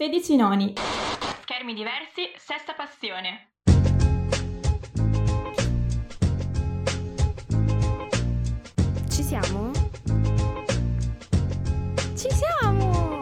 16 0.00 0.36
noni. 0.36 0.72
Schermi 1.42 1.74
diversi, 1.74 2.32
sesta 2.38 2.72
passione. 2.72 3.50
Ci 9.10 9.22
siamo? 9.22 9.70
Ci 12.16 12.30
siamo! 12.30 13.20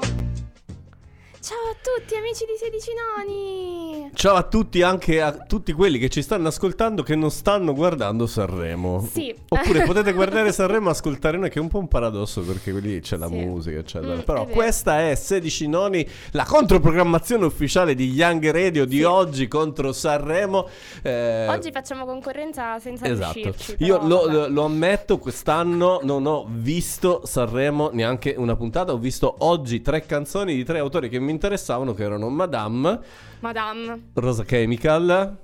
Ciao 1.41 1.69
a 1.69 1.77
tutti 1.97 2.15
amici 2.17 2.45
di 2.45 2.53
16 2.59 2.91
noni! 3.17 4.11
Ciao 4.15 4.35
a 4.35 4.43
tutti, 4.43 4.83
anche 4.83 5.21
a 5.23 5.33
tutti 5.33 5.73
quelli 5.73 5.99
che 5.99 6.09
ci 6.09 6.23
stanno 6.23 6.49
ascoltando 6.49 7.03
che 7.03 7.15
non 7.15 7.31
stanno 7.31 7.73
guardando 7.75 8.27
Sanremo. 8.27 9.07
Sì. 9.11 9.35
Oppure 9.49 9.83
potete 9.87 10.13
guardare 10.13 10.53
Sanremo 10.53 10.89
e 10.89 10.91
ascoltare 10.93 11.39
noi, 11.39 11.51
che 11.51 11.59
è 11.59 11.63
un 11.63 11.69
po' 11.69 11.79
un 11.79 11.89
paradosso 11.89 12.43
perché 12.43 12.73
lì 12.73 13.01
c'è 13.01 13.17
la 13.17 13.29
Sì. 13.29 13.35
musica, 13.35 13.79
eccetera. 13.79 14.15
Mm, 14.15 14.21
Però 14.21 14.47
è 14.47 14.51
questa 14.51 15.09
è 15.09 15.15
16 15.15 15.67
noni, 15.69 16.07
la 16.33 16.45
controprogrammazione 16.45 17.45
ufficiale 17.45 17.95
di 17.95 18.11
Young 18.11 18.51
Radio 18.51 18.85
di 18.85 18.99
Sì. 18.99 19.03
oggi 19.05 19.49
contro 19.49 19.93
Sanremo. 19.93 20.69
Eh, 21.03 21.47
Oggi 21.49 21.71
facciamo 21.73 22.05
concorrenza 22.05 22.79
senza 22.79 23.07
Esatto, 23.07 23.33
riuscirci. 23.41 23.77
io 23.81 24.01
lo- 24.07 24.47
lo 24.49 24.65
ammetto, 24.65 25.19
quest'anno 25.19 26.01
non 26.03 26.27
ho 26.27 26.47
visto 26.49 27.23
Sanremo 27.25 27.91
neanche 27.93 28.35
una 28.37 28.57
puntata, 28.57 28.93
ho 28.93 28.99
visto 28.99 29.35
oggi 29.41 29.81
tre 29.83 30.05
canzoni 30.07 30.55
di 30.55 30.65
tre 30.65 30.79
autori 30.79 31.09
che 31.09 31.19
mi 31.19 31.31
interessavano, 31.31 31.77
che 31.95 32.03
erano 32.03 32.29
Madame, 32.29 33.01
Madame. 33.41 34.11
Rosa 34.15 34.45
Chemical, 34.45 35.37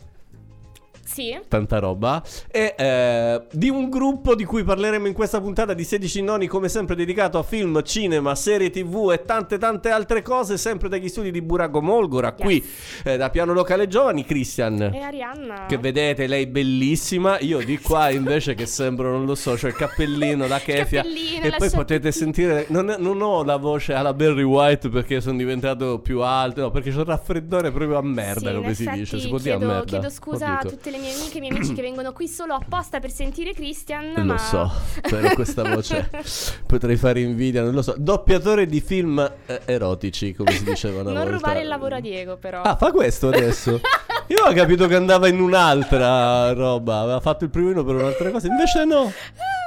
Sì? 1.15 1.39
tanta 1.49 1.79
roba, 1.79 2.23
e 2.51 2.75
eh, 2.77 3.43
di 3.53 3.69
un 3.71 3.89
gruppo 3.89 4.35
di 4.35 4.45
cui 4.45 4.65
parleremo 4.65 5.07
in 5.07 5.13
questa 5.15 5.41
puntata 5.41 5.73
di 5.75 5.85
16 5.85 6.23
noni, 6.23 6.47
come 6.49 6.69
sempre 6.69 6.97
dedicato 6.97 7.39
a 7.39 7.43
film, 7.45 7.83
cinema, 7.83 8.35
serie 8.35 8.71
tv 8.71 9.11
e 9.13 9.23
tante 9.25 9.59
tante 9.59 9.91
altre 9.91 10.23
cose, 10.23 10.57
sempre 10.59 10.89
dagli 10.89 11.09
studi 11.09 11.31
di 11.31 11.41
Burago 11.41 11.81
Molgora, 11.81 12.33
qui 12.33 12.63
eh, 13.05 13.17
da 13.17 13.31
Piano 13.31 13.53
Locale 13.53 13.87
Giovani, 13.87 14.25
Christian. 14.25 14.81
E 14.83 14.99
Arianna? 15.01 15.67
Che 15.67 15.79
vedete, 15.79 16.27
lei 16.27 16.47
bellissima. 16.47 17.39
Io 17.41 17.65
di 17.65 17.79
qua 17.79 18.11
invece 18.15 18.55
che 18.55 18.67
sembro, 18.67 19.11
non 19.13 19.25
lo 19.25 19.35
so, 19.35 19.55
c'ho 19.55 19.69
il 19.69 19.75
cappellino 19.75 20.47
da 20.47 20.59
Kefia. 20.59 21.03
cappellino, 21.03 21.45
E 21.45 21.51
la 21.51 21.57
poi 21.57 21.69
sciarpetta. 21.69 21.77
potete 21.77 22.13
sentire, 22.13 22.67
non, 22.71 22.95
non 22.99 23.21
ho 23.23 23.45
la 23.45 23.57
voce 23.57 23.93
alla 23.95 24.13
Barry 24.15 24.43
White 24.43 24.89
perché 24.89 25.21
sono 25.21 25.37
diventato 25.37 26.01
più 26.01 26.21
alto, 26.21 26.61
no, 26.63 26.71
perché 26.71 26.91
c'ho 26.91 27.01
il 27.01 27.07
raffreddore 27.07 27.71
proprio 27.71 27.99
a 27.99 28.03
merda, 28.03 28.51
Sì, 28.51 28.57
come 28.57 28.75
si 28.75 28.83
effetti 28.83 28.99
dice. 28.99 29.19
Si 29.21 29.29
può 29.29 29.39
chiedo, 29.39 29.59
dire 29.59 29.71
a 29.71 29.75
merda. 29.75 29.85
chiedo 29.87 30.11
scusa 30.11 30.59
a 30.59 30.65
tutte 30.65 30.91
le 30.91 30.99
mie 30.99 31.04
amiche 31.13 31.35
e 31.35 31.37
i 31.37 31.41
miei 31.41 31.53
amici 31.55 31.75
che 31.75 31.83
vengono 31.83 32.13
qui 32.13 32.29
solo 32.29 32.55
apposta 32.55 33.01
per 33.01 33.11
sentire 33.11 33.53
Christian. 33.53 34.13
Lo 34.17 34.25
ma... 34.25 34.39
so, 34.39 34.71
però 35.01 35.33
questa 35.35 35.63
voce 35.63 36.11
potrei 36.67 36.97
fare 36.97 37.21
invidia, 37.21 37.63
non 37.63 37.75
lo 37.75 37.83
so. 37.83 37.95
Doppiatore 37.97 38.67
di 38.67 38.81
film 38.81 39.19
eh, 39.47 39.61
erotici, 39.65 40.35
come 40.35 40.53
si 40.53 40.65
diceva 40.65 41.01
una 41.01 41.11
non 41.11 41.23
volta. 41.23 41.31
rubare 41.31 41.61
il 41.61 41.69
lavoro 41.69 41.97
a 41.97 42.01
Diego, 42.01 42.37
però. 42.37 42.63
Ah, 42.63 42.77
fa 42.77 42.91
questo 42.93 43.29
adesso? 43.29 43.81
Io 44.29 44.45
ho 44.45 44.53
capito 44.53 44.87
che 44.87 44.95
andava 44.95 45.29
in 45.29 45.41
un'altra 45.41 46.53
roba, 46.53 47.01
aveva 47.01 47.21
fatto 47.21 47.45
il 47.45 47.51
primino 47.51 47.85
per 47.85 47.97
un'altra 47.97 48.31
cosa, 48.31 48.47
invece 48.47 48.85
no. 48.85 49.13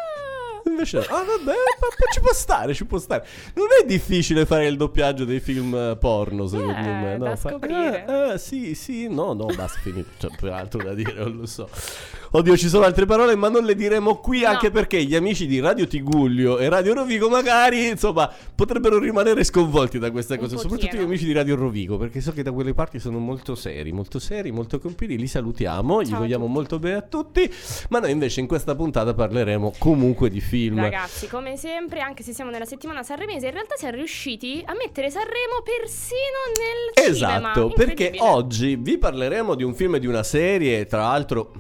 Invece. 0.78 0.98
Ah, 1.00 1.24
vabbè, 1.24 1.44
ma- 1.46 1.52
ma 1.80 2.12
ci 2.14 2.20
può 2.20 2.32
stare, 2.34 2.74
ci 2.74 2.86
può 2.86 2.98
stare. 3.00 3.26
Non 3.56 3.66
è 3.82 3.86
difficile 3.86 4.46
fare 4.46 4.68
il 4.68 4.78
doppiaggio 4.78 5.26
dei 5.26 5.40
film 5.40 5.74
eh, 5.74 5.98
porno, 6.00 6.48
secondo 6.48 6.74
Eh, 6.74 6.82
me. 6.84 7.18
No? 7.18 7.26
da 7.26 7.36
Fa- 7.36 7.50
scoprire. 7.52 8.06
Eh, 8.08 8.34
eh, 8.34 8.38
sì, 8.38 8.76
sì, 8.76 9.08
no, 9.08 9.34
no, 9.34 9.46
basta, 9.46 9.80
finito. 9.82 10.10
C'è 10.18 10.28
più 10.38 10.52
altro 10.52 10.84
da 10.84 10.94
dire, 10.94 11.14
non 11.16 11.38
lo 11.38 11.46
so. 11.46 11.68
Oddio, 12.30 12.58
ci 12.58 12.68
sono 12.68 12.84
altre 12.86 13.06
parole, 13.06 13.36
ma 13.36 13.48
non 13.50 13.64
le 13.64 13.74
diremo 13.74 14.18
qui, 14.18 14.42
No. 14.42 14.50
anche 14.50 14.70
perché 14.70 15.02
gli 15.04 15.16
amici 15.16 15.48
di 15.48 15.60
Radio 15.60 15.88
Tigullio 15.88 16.58
e 16.60 16.68
Radio 16.70 16.94
Rovigo 16.94 17.30
magari, 17.30 17.88
insomma, 17.88 18.30
potrebbero 18.54 19.00
rimanere 19.00 19.44
sconvolti 19.46 19.98
da 19.98 20.12
queste 20.12 20.34
Un 20.34 20.40
cose. 20.42 20.56
pochino. 20.56 20.74
Soprattutto 20.74 21.02
gli 21.02 21.06
amici 21.06 21.26
di 21.26 21.32
Radio 21.32 21.56
Rovigo, 21.56 21.98
perché 21.98 22.20
so 22.22 22.34
che 22.34 22.44
da 22.44 22.52
quelle 22.52 22.74
parti 22.74 23.00
sono 23.00 23.18
molto 23.18 23.56
seri, 23.56 23.92
molto 23.94 24.20
seri, 24.20 24.52
molto 24.52 24.78
compiti. 24.80 25.18
Li 25.18 25.28
salutiamo, 25.28 26.02
gli 26.02 26.08
Ciao 26.08 26.16
a 26.18 26.20
vogliamo 26.20 26.46
molto 26.48 26.78
bene 26.80 26.98
a 26.98 27.02
tutti. 27.02 27.50
Ma 27.90 28.00
noi 28.00 28.12
invece 28.12 28.42
in 28.42 28.48
questa 28.48 28.76
puntata 28.76 29.14
parleremo 29.14 29.76
comunque 29.80 30.30
di 30.30 30.42
film. 30.42 30.67
Ragazzi, 30.76 31.28
come 31.28 31.58
sempre, 31.58 32.02
anche 32.02 32.24
se 32.24 32.34
siamo 32.34 32.52
nella 32.52 32.66
settimana 32.66 33.04
sanremese, 33.04 33.48
in 33.48 33.54
realtà 33.54 33.76
siamo 33.76 33.96
riusciti 33.96 34.62
a 34.66 34.74
mettere 34.74 35.10
Sanremo 35.10 35.62
persino 35.64 36.18
nel 36.58 37.14
cinema. 37.16 37.52
Esatto, 37.52 37.70
perché 37.70 38.16
oggi 38.20 38.76
vi 38.76 38.98
parleremo 38.98 39.56
di 39.56 39.64
un 39.64 39.74
film 39.74 39.96
e 39.96 40.00
di 40.00 40.08
una 40.08 40.24
serie, 40.24 40.86
tra 40.86 41.02
l'altro 41.02 41.54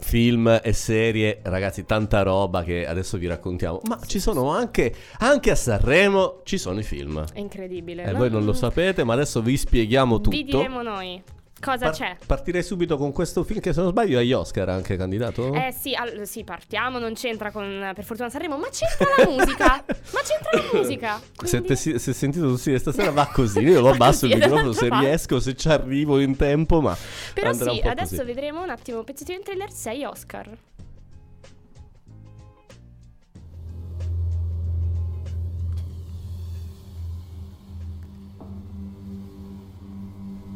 film 0.00 0.60
e 0.62 0.72
serie, 0.72 1.40
ragazzi, 1.42 1.84
tanta 1.84 2.22
roba 2.22 2.62
che 2.62 2.86
adesso 2.86 3.18
vi 3.18 3.26
raccontiamo, 3.26 3.80
ma 3.86 3.98
ci 4.06 4.18
sono 4.18 4.50
anche 4.50 4.94
anche 5.18 5.50
a 5.50 5.54
Sanremo 5.54 6.40
ci 6.44 6.58
sono 6.58 6.78
i 6.80 6.82
film. 6.82 7.24
È 7.32 7.38
incredibile. 7.38 8.04
E 8.04 8.12
voi 8.12 8.30
non 8.30 8.44
lo 8.44 8.52
sapete, 8.52 9.04
ma 9.04 9.12
adesso 9.12 9.42
vi 9.42 9.56
spieghiamo 9.56 10.16
tutto. 10.20 10.30
Vi 10.30 10.44
diremo 10.44 10.82
noi 10.82 11.22
cosa 11.60 11.86
Par- 11.86 11.94
c'è. 11.94 12.16
Partirei 12.26 12.62
subito 12.62 12.96
con 12.96 13.12
questo 13.12 13.44
film 13.44 13.60
che 13.60 13.72
se 13.72 13.80
non 13.80 13.90
sbaglio 13.90 14.18
è 14.18 14.22
agli 14.22 14.32
Oscar 14.32 14.68
anche 14.70 14.96
candidato. 14.96 15.52
Eh 15.54 15.72
sì, 15.78 15.94
al- 15.94 16.26
sì, 16.26 16.42
partiamo, 16.44 16.98
non 16.98 17.14
c'entra 17.14 17.50
con 17.50 17.92
per 17.94 18.04
fortuna 18.04 18.28
Sanremo, 18.30 18.56
ma 18.56 18.68
c'entra 18.70 19.06
la 19.24 19.30
musica. 19.30 19.66
ma 19.86 20.20
c'entra 20.22 20.50
la 20.72 20.78
musica. 20.78 21.18
Se, 21.20 21.32
Quindi- 21.58 21.68
te, 21.68 21.76
si- 21.76 21.98
se 21.98 22.12
sentito 22.12 22.48
così 22.48 22.78
stasera 22.78 23.10
va 23.10 23.26
così, 23.32 23.60
io 23.60 23.80
lo 23.82 23.90
abbasso 23.90 24.26
il 24.26 24.34
microfono 24.34 24.72
se 24.72 24.86
esatto, 24.86 24.94
va. 24.94 25.00
riesco, 25.00 25.40
se 25.40 25.54
ci 25.54 25.68
arrivo 25.68 26.18
in 26.20 26.36
tempo, 26.36 26.80
ma 26.80 26.96
Però 27.34 27.50
andrà 27.50 27.70
sì, 27.70 27.76
un 27.76 27.82
po' 27.82 27.88
adesso 27.90 28.16
così. 28.16 28.24
vedremo 28.26 28.62
un 28.62 28.70
attimo 28.70 28.98
un 28.98 29.04
pezzettino 29.04 29.38
in 29.38 29.44
trailer 29.44 29.70
6 29.70 30.04
Oscar. 30.04 30.50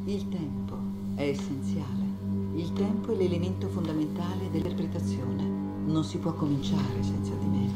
Il 0.06 0.28
tempo 0.28 0.83
è 1.14 1.28
essenziale. 1.28 2.02
Il 2.54 2.72
tempo 2.72 3.12
è 3.12 3.16
l'elemento 3.16 3.68
fondamentale 3.68 4.50
dell'interpretazione. 4.50 5.42
Non 5.86 6.04
si 6.04 6.18
può 6.18 6.32
cominciare 6.34 7.02
senza 7.02 7.34
di 7.34 7.46
me. 7.46 7.70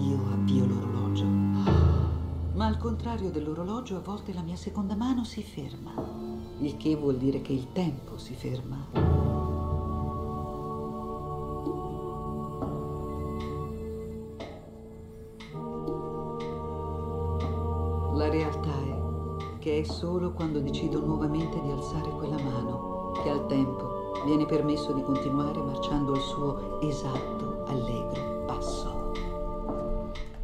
Io 0.00 0.18
avvio 0.32 0.66
l'orologio. 0.66 1.24
Ma 1.24 2.66
al 2.66 2.78
contrario 2.78 3.30
dell'orologio, 3.30 3.96
a 3.96 4.00
volte 4.00 4.32
la 4.32 4.42
mia 4.42 4.56
seconda 4.56 4.94
mano 4.94 5.24
si 5.24 5.42
ferma. 5.42 5.92
Il 6.58 6.76
che 6.76 6.96
vuol 6.96 7.16
dire 7.18 7.42
che 7.42 7.52
il 7.52 7.72
tempo 7.72 8.18
si 8.18 8.34
ferma. 8.34 9.34
La 18.14 18.28
realtà 18.30 18.72
è 18.82 18.95
che 19.66 19.80
è 19.80 19.82
solo 19.82 20.30
quando 20.30 20.60
decido 20.60 21.04
nuovamente 21.04 21.60
di 21.60 21.72
alzare 21.72 22.08
quella 22.10 22.38
mano 22.40 23.10
che 23.20 23.30
al 23.30 23.48
tempo 23.48 24.12
viene 24.24 24.46
permesso 24.46 24.92
di 24.92 25.02
continuare 25.02 25.60
marciando 25.60 26.12
al 26.12 26.20
suo 26.20 26.80
esatto, 26.82 27.64
allegro 27.66 28.44
passo. 28.46 29.10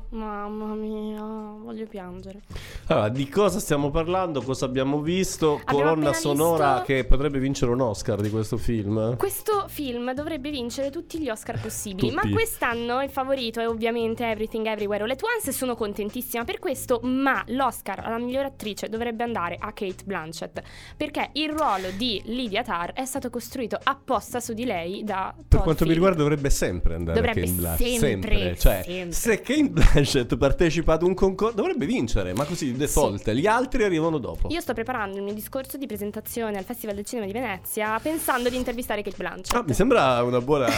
Mamma 0.08 0.74
mia, 0.74 1.22
voglio 1.22 1.86
piangere. 1.86 2.42
Allora, 2.86 3.08
di 3.08 3.28
cosa 3.28 3.58
stiamo 3.60 3.90
parlando? 3.90 4.42
Cosa 4.42 4.64
abbiamo 4.66 5.00
visto? 5.00 5.60
Abbiamo 5.64 5.78
Colonna 5.90 6.12
sonora 6.12 6.70
visto- 6.72 6.84
che 6.86 7.04
potrebbe 7.04 7.38
vincere 7.38 7.70
un 7.70 7.80
Oscar 7.80 8.20
di 8.20 8.28
questo 8.28 8.56
film. 8.56 9.16
Questo 9.16 9.66
film 9.68 10.12
dovrebbe 10.12 10.50
vincere 10.50 10.90
tutti 10.90 11.18
gli 11.20 11.28
Oscar 11.28 11.60
possibili, 11.60 12.10
Tutti. 12.10 12.26
ma 12.26 12.30
quest'anno 12.32 13.00
il 13.02 13.08
favorito 13.08 13.60
è 13.60 13.68
ovviamente 13.68 14.28
Everything 14.28 14.66
Everywhere 14.66 15.04
All 15.04 15.10
At 15.10 15.22
Once 15.22 15.50
e 15.50 15.52
sono 15.52 15.74
contentissima 15.76 16.44
per 16.44 16.58
questo, 16.58 17.00
ma 17.04 17.42
l'Oscar 17.48 18.00
alla 18.04 18.18
miglior 18.18 18.44
attrice 18.46 18.88
dovrebbe 18.88 19.22
andare 19.22 19.56
a 19.58 19.72
Kate 19.72 20.02
Blanchett, 20.04 20.60
perché 20.96 21.30
il 21.34 21.50
ruolo 21.50 21.88
di 21.96 22.20
Lydia 22.26 22.62
Tarr 22.62 22.90
è 22.92 23.04
stato 23.04 23.30
costruito 23.30 23.78
apposta 23.82 24.40
su 24.40 24.52
di 24.54 24.64
lei 24.64 25.02
da 25.04 25.32
Per 25.36 25.44
Todd 25.48 25.60
quanto 25.62 25.86
mi 25.86 25.92
riguarda 25.92 26.18
dovrebbe 26.22 26.50
sempre 26.50 26.94
andare 26.96 27.18
Dovrebbe 27.18 27.40
a 27.40 27.44
Kate 27.44 27.56
Blanchett. 27.56 27.98
sempre, 27.98 28.56
Cioè, 28.58 28.82
sempre. 28.84 29.12
se 29.12 29.40
Kate 29.40 29.70
Blanchett 29.70 30.36
partecipa 30.36 30.92
ad 30.94 31.02
un 31.04 31.14
concorso 31.14 31.54
dovrebbe 31.54 31.86
vincere, 31.86 32.34
ma 32.34 32.44
così 32.44 32.71
di 32.72 32.78
default. 32.78 33.30
Gli 33.32 33.46
altri 33.46 33.84
arrivano 33.84 34.18
dopo. 34.18 34.48
Io 34.50 34.60
sto 34.60 34.72
preparando 34.74 35.16
il 35.16 35.22
mio 35.22 35.34
discorso 35.34 35.76
di 35.76 35.86
presentazione 35.86 36.58
al 36.58 36.64
Festival 36.64 36.94
del 36.96 37.04
Cinema 37.04 37.26
di 37.26 37.32
Venezia 37.32 37.98
pensando 38.00 38.48
di 38.48 38.56
intervistare 38.56 39.02
Kate 39.02 39.16
Blanchett. 39.16 39.54
Ah, 39.54 39.62
mi 39.66 39.74
sembra 39.74 40.22
una 40.22 40.40
buona. 40.40 40.66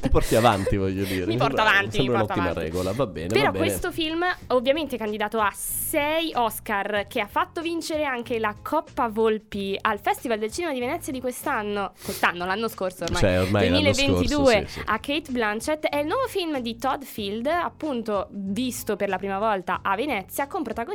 Ti 0.00 0.08
porti 0.10 0.34
avanti, 0.36 0.76
voglio 0.76 1.04
dire. 1.04 1.26
Mi 1.26 1.36
porto 1.36 1.56
sembra- 1.56 1.62
avanti, 1.78 1.96
Sembra 1.96 2.18
mi 2.18 2.26
porto 2.26 2.32
un'ottima 2.40 2.50
avanti. 2.50 2.60
regola, 2.70 2.92
va 2.92 3.06
bene. 3.06 3.26
Però 3.28 3.44
va 3.44 3.50
bene. 3.52 3.64
questo 3.66 3.92
film 3.92 4.24
ovviamente 4.48 4.96
è 4.96 4.98
candidato 4.98 5.38
a 5.40 5.50
6 5.54 6.32
Oscar 6.34 7.06
che 7.08 7.20
ha 7.20 7.26
fatto 7.26 7.60
vincere 7.62 8.04
anche 8.04 8.38
la 8.38 8.54
Coppa 8.62 9.08
Volpi 9.08 9.76
al 9.80 9.98
Festival 10.00 10.38
del 10.38 10.52
Cinema 10.52 10.72
di 10.72 10.80
Venezia 10.80 11.12
di 11.12 11.20
quest'anno, 11.20 11.92
quest'anno, 12.02 12.44
l'anno 12.44 12.68
scorso 12.68 13.04
ormai, 13.04 13.20
Cioè, 13.20 13.40
ormai 13.40 13.68
l'anno 13.70 13.80
2022 13.92 14.26
scorso, 14.52 14.66
sì, 14.66 14.72
sì. 14.72 14.82
a 14.84 14.98
Kate 14.98 15.30
Blanchett 15.30 15.86
è 15.86 15.98
il 15.98 16.06
nuovo 16.06 16.26
film 16.28 16.58
di 16.60 16.76
Todd 16.76 17.02
Field, 17.02 17.46
appunto 17.46 18.26
visto 18.30 18.96
per 18.96 19.08
la 19.08 19.16
prima 19.18 19.38
volta 19.38 19.80
a 19.82 19.94
Venezia 19.96 20.46
con 20.46 20.62
protagonista 20.62 20.86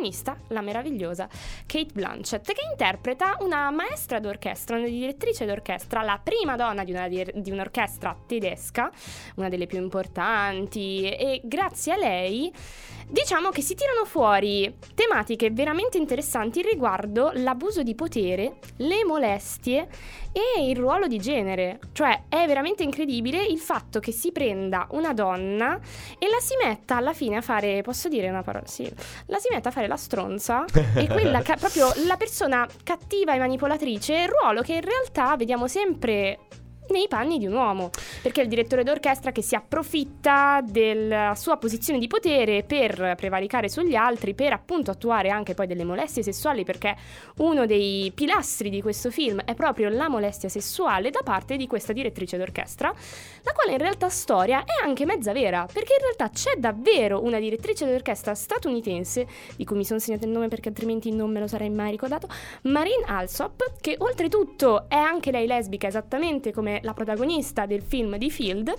la 0.47 0.61
meravigliosa 0.61 1.27
Kate 1.65 1.93
Blanchett 1.93 2.45
che 2.45 2.61
interpreta 2.69 3.37
una 3.41 3.69
maestra 3.71 4.19
d'orchestra, 4.19 4.77
una 4.77 4.87
direttrice 4.87 5.45
d'orchestra, 5.45 6.01
la 6.01 6.19
prima 6.21 6.55
donna 6.55 6.83
di, 6.83 6.91
una 6.91 7.07
di 7.07 7.51
un'orchestra 7.51 8.15
tedesca, 8.25 8.91
una 9.35 9.49
delle 9.49 9.67
più 9.67 9.79
importanti 9.79 11.09
e 11.09 11.41
grazie 11.43 11.93
a 11.93 11.97
lei 11.97 12.53
diciamo 13.07 13.50
che 13.50 13.61
si 13.61 13.75
tirano 13.75 14.05
fuori 14.05 14.73
tematiche 14.94 15.51
veramente 15.51 15.97
interessanti 15.97 16.61
riguardo 16.61 17.31
l'abuso 17.33 17.83
di 17.83 17.95
potere, 17.95 18.57
le 18.77 19.03
molestie 19.05 19.88
e 20.31 20.67
il 20.67 20.75
ruolo 20.75 21.07
di 21.07 21.19
genere. 21.19 21.79
Cioè 21.91 22.23
è 22.27 22.45
veramente 22.47 22.83
incredibile 22.83 23.44
il 23.44 23.59
fatto 23.59 24.00
che 24.00 24.11
si 24.11 24.31
prenda 24.31 24.88
una 24.91 25.13
donna 25.13 25.79
e 26.17 26.27
la 26.29 26.39
si 26.39 26.55
metta 26.63 26.97
alla 26.97 27.13
fine 27.13 27.38
a 27.38 27.41
fare, 27.41 27.81
posso 27.81 28.07
dire 28.07 28.29
una 28.29 28.41
parola? 28.41 28.65
Sì, 28.67 28.91
la 29.27 29.38
si 29.38 29.47
metta 29.51 29.69
a 29.69 29.71
fare 29.71 29.88
la 29.88 29.97
stronza 29.97 30.65
e 30.95 31.07
quella 31.07 31.41
ca- 31.41 31.55
proprio 31.59 31.91
la 32.05 32.17
persona 32.17 32.67
cattiva 32.83 33.33
e 33.33 33.39
manipolatrice, 33.39 34.25
ruolo 34.27 34.61
che 34.61 34.73
in 34.73 34.81
realtà 34.81 35.35
vediamo 35.35 35.67
sempre 35.67 36.39
nei 36.89 37.07
panni 37.07 37.38
di 37.38 37.45
un 37.45 37.53
uomo, 37.53 37.89
perché 38.21 38.41
è 38.41 38.44
il 38.44 38.50
direttore 38.50 38.83
d'orchestra 38.83 39.31
che 39.31 39.41
si 39.41 39.56
approfitta 39.56 40.62
della 40.63 41.33
sua 41.35 41.57
posizione 41.57 42.00
di 42.00 42.07
potere 42.07 42.63
per 42.63 43.15
prevaricare 43.15 43.69
sugli 43.69 43.95
altri, 43.95 44.33
per 44.33 44.53
appunto 44.53 44.91
attuare 44.91 45.30
anche 45.30 45.53
poi 45.53 45.68
delle 45.68 45.83
molestie 45.83 46.24
sessuali, 46.24 46.63
perché 46.63 46.95
uno 47.38 47.65
dei 47.65 48.12
pilastri 48.13 48.69
di 48.69 48.81
questo 48.81 49.12
film 49.12 49.41
è 49.44 49.53
proprio 49.53 49.89
la 49.89 50.09
molestia 50.09 50.50
sessuale 50.50 51.09
da 51.09 51.21
parte 51.24 51.57
di 51.57 51.68
questa 51.68 51.94
direttrice 51.94 52.38
d'orchestra, 52.38 52.94
la 53.44 53.51
quale 53.53 53.71
in 53.71 53.77
realtà 53.77 54.09
storia 54.09 54.63
è 54.63 54.86
anche 54.86 55.06
mezza 55.06 55.31
vera, 55.33 55.68
perché 55.71 55.94
in 55.94 56.01
realtà 56.01 56.29
c'è 56.29 56.56
davvero 56.57 57.24
una 57.24 57.39
direttrice 57.39 57.86
d'orchestra 57.86 58.33
statunitense, 58.36 59.27
di 59.56 59.65
cui 59.65 59.77
mi 59.77 59.86
sono 59.86 60.00
segnato 60.00 60.25
il 60.25 60.31
nome 60.31 60.47
perché 60.47 60.69
altrimenti 60.69 61.12
non 61.12 61.31
me 61.31 61.39
lo 61.39 61.47
sarei 61.47 61.69
mai 61.69 61.91
ricordato, 61.91 62.27
Marine 62.63 63.03
Alsop, 63.06 63.74
che 63.81 63.95
oltretutto 64.00 64.89
è 64.89 64.95
anche 64.95 65.31
lei 65.31 65.47
lesbica 65.47 65.88
esattamente 65.88 66.51
come 66.51 66.72
la 66.81 66.93
protagonista 66.93 67.65
del 67.65 67.81
film 67.81 68.17
di 68.17 68.31
Field. 68.31 68.73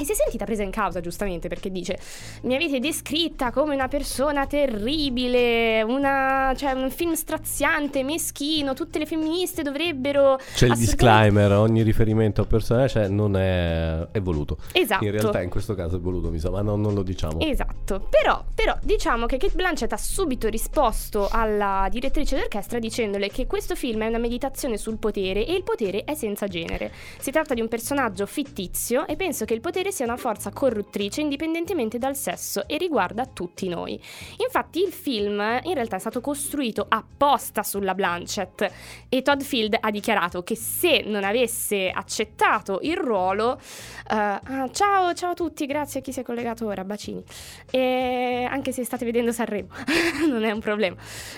E 0.00 0.04
si 0.04 0.12
è 0.12 0.14
sentita 0.14 0.44
presa 0.44 0.62
in 0.62 0.70
causa, 0.70 1.00
giustamente, 1.00 1.48
perché 1.48 1.72
dice: 1.72 1.98
Mi 2.42 2.54
avete 2.54 2.78
descritta 2.78 3.50
come 3.50 3.74
una 3.74 3.88
persona 3.88 4.46
terribile, 4.46 5.82
una, 5.82 6.54
cioè 6.56 6.70
un 6.72 6.88
film 6.90 7.14
straziante, 7.14 8.04
meschino. 8.04 8.74
Tutte 8.74 9.00
le 9.00 9.06
femministe 9.06 9.62
dovrebbero. 9.62 10.38
C'è 10.54 10.66
il 10.66 10.76
disclaimer: 10.76 11.50
ogni 11.52 11.82
riferimento 11.82 12.42
a 12.42 12.44
personaggio 12.44 12.88
cioè, 12.88 13.08
non 13.08 13.36
è, 13.36 14.06
è, 14.12 14.20
voluto. 14.20 14.58
Esatto. 14.72 15.04
In 15.04 15.10
realtà, 15.10 15.42
in 15.42 15.50
questo 15.50 15.74
caso 15.74 15.96
è 15.96 15.98
voluto, 15.98 16.30
mi 16.30 16.38
sa, 16.38 16.50
ma 16.50 16.62
no, 16.62 16.76
non 16.76 16.94
lo 16.94 17.02
diciamo. 17.02 17.40
Esatto. 17.40 18.06
Però, 18.08 18.44
però, 18.54 18.76
diciamo 18.82 19.26
che 19.26 19.36
Kate 19.36 19.54
Blanchett 19.54 19.92
ha 19.92 19.96
subito 19.96 20.48
risposto 20.48 21.28
alla 21.28 21.88
direttrice 21.90 22.36
d'orchestra 22.36 22.78
dicendole 22.78 23.28
che 23.30 23.46
questo 23.46 23.74
film 23.74 24.02
è 24.02 24.06
una 24.06 24.18
meditazione 24.18 24.76
sul 24.76 24.98
potere 24.98 25.44
e 25.44 25.54
il 25.54 25.64
potere 25.64 26.04
è 26.04 26.14
senza 26.14 26.46
genere. 26.46 26.92
Si 27.18 27.30
tratta 27.30 27.54
di 27.54 27.60
un 27.60 27.68
personaggio 27.68 28.26
fittizio 28.26 29.06
e 29.06 29.16
penso 29.16 29.44
che 29.44 29.54
il 29.54 29.60
potere 29.60 29.87
potere 29.88 29.92
sia 29.92 30.04
una 30.04 30.16
forza 30.16 30.50
corruttrice 30.50 31.20
indipendentemente 31.20 31.98
dal 31.98 32.16
sesso 32.16 32.66
e 32.66 32.76
riguarda 32.76 33.26
tutti 33.26 33.68
noi. 33.68 34.00
Infatti 34.38 34.80
il 34.80 34.92
film 34.92 35.40
in 35.62 35.74
realtà 35.74 35.96
è 35.96 35.98
stato 35.98 36.20
costruito 36.20 36.86
apposta 36.88 37.62
sulla 37.62 37.94
Blanchett 37.94 38.70
e 39.08 39.22
Todd 39.22 39.40
Field 39.40 39.76
ha 39.80 39.90
dichiarato 39.90 40.42
che 40.42 40.56
se 40.56 41.02
non 41.04 41.24
avesse 41.24 41.90
accettato 41.90 42.80
il 42.82 42.96
ruolo... 42.96 43.60
Uh, 44.10 44.14
ah, 44.14 44.68
ciao, 44.72 45.12
ciao 45.14 45.30
a 45.30 45.34
tutti, 45.34 45.66
grazie 45.66 46.00
a 46.00 46.02
chi 46.02 46.12
si 46.12 46.20
è 46.20 46.22
collegato 46.22 46.66
ora, 46.66 46.84
bacini. 46.84 47.22
E 47.70 48.46
anche 48.48 48.72
se 48.72 48.84
state 48.84 49.04
vedendo 49.04 49.32
Sanremo, 49.32 49.68
non 50.28 50.44
è 50.44 50.50
un 50.50 50.60
problema. 50.60 50.96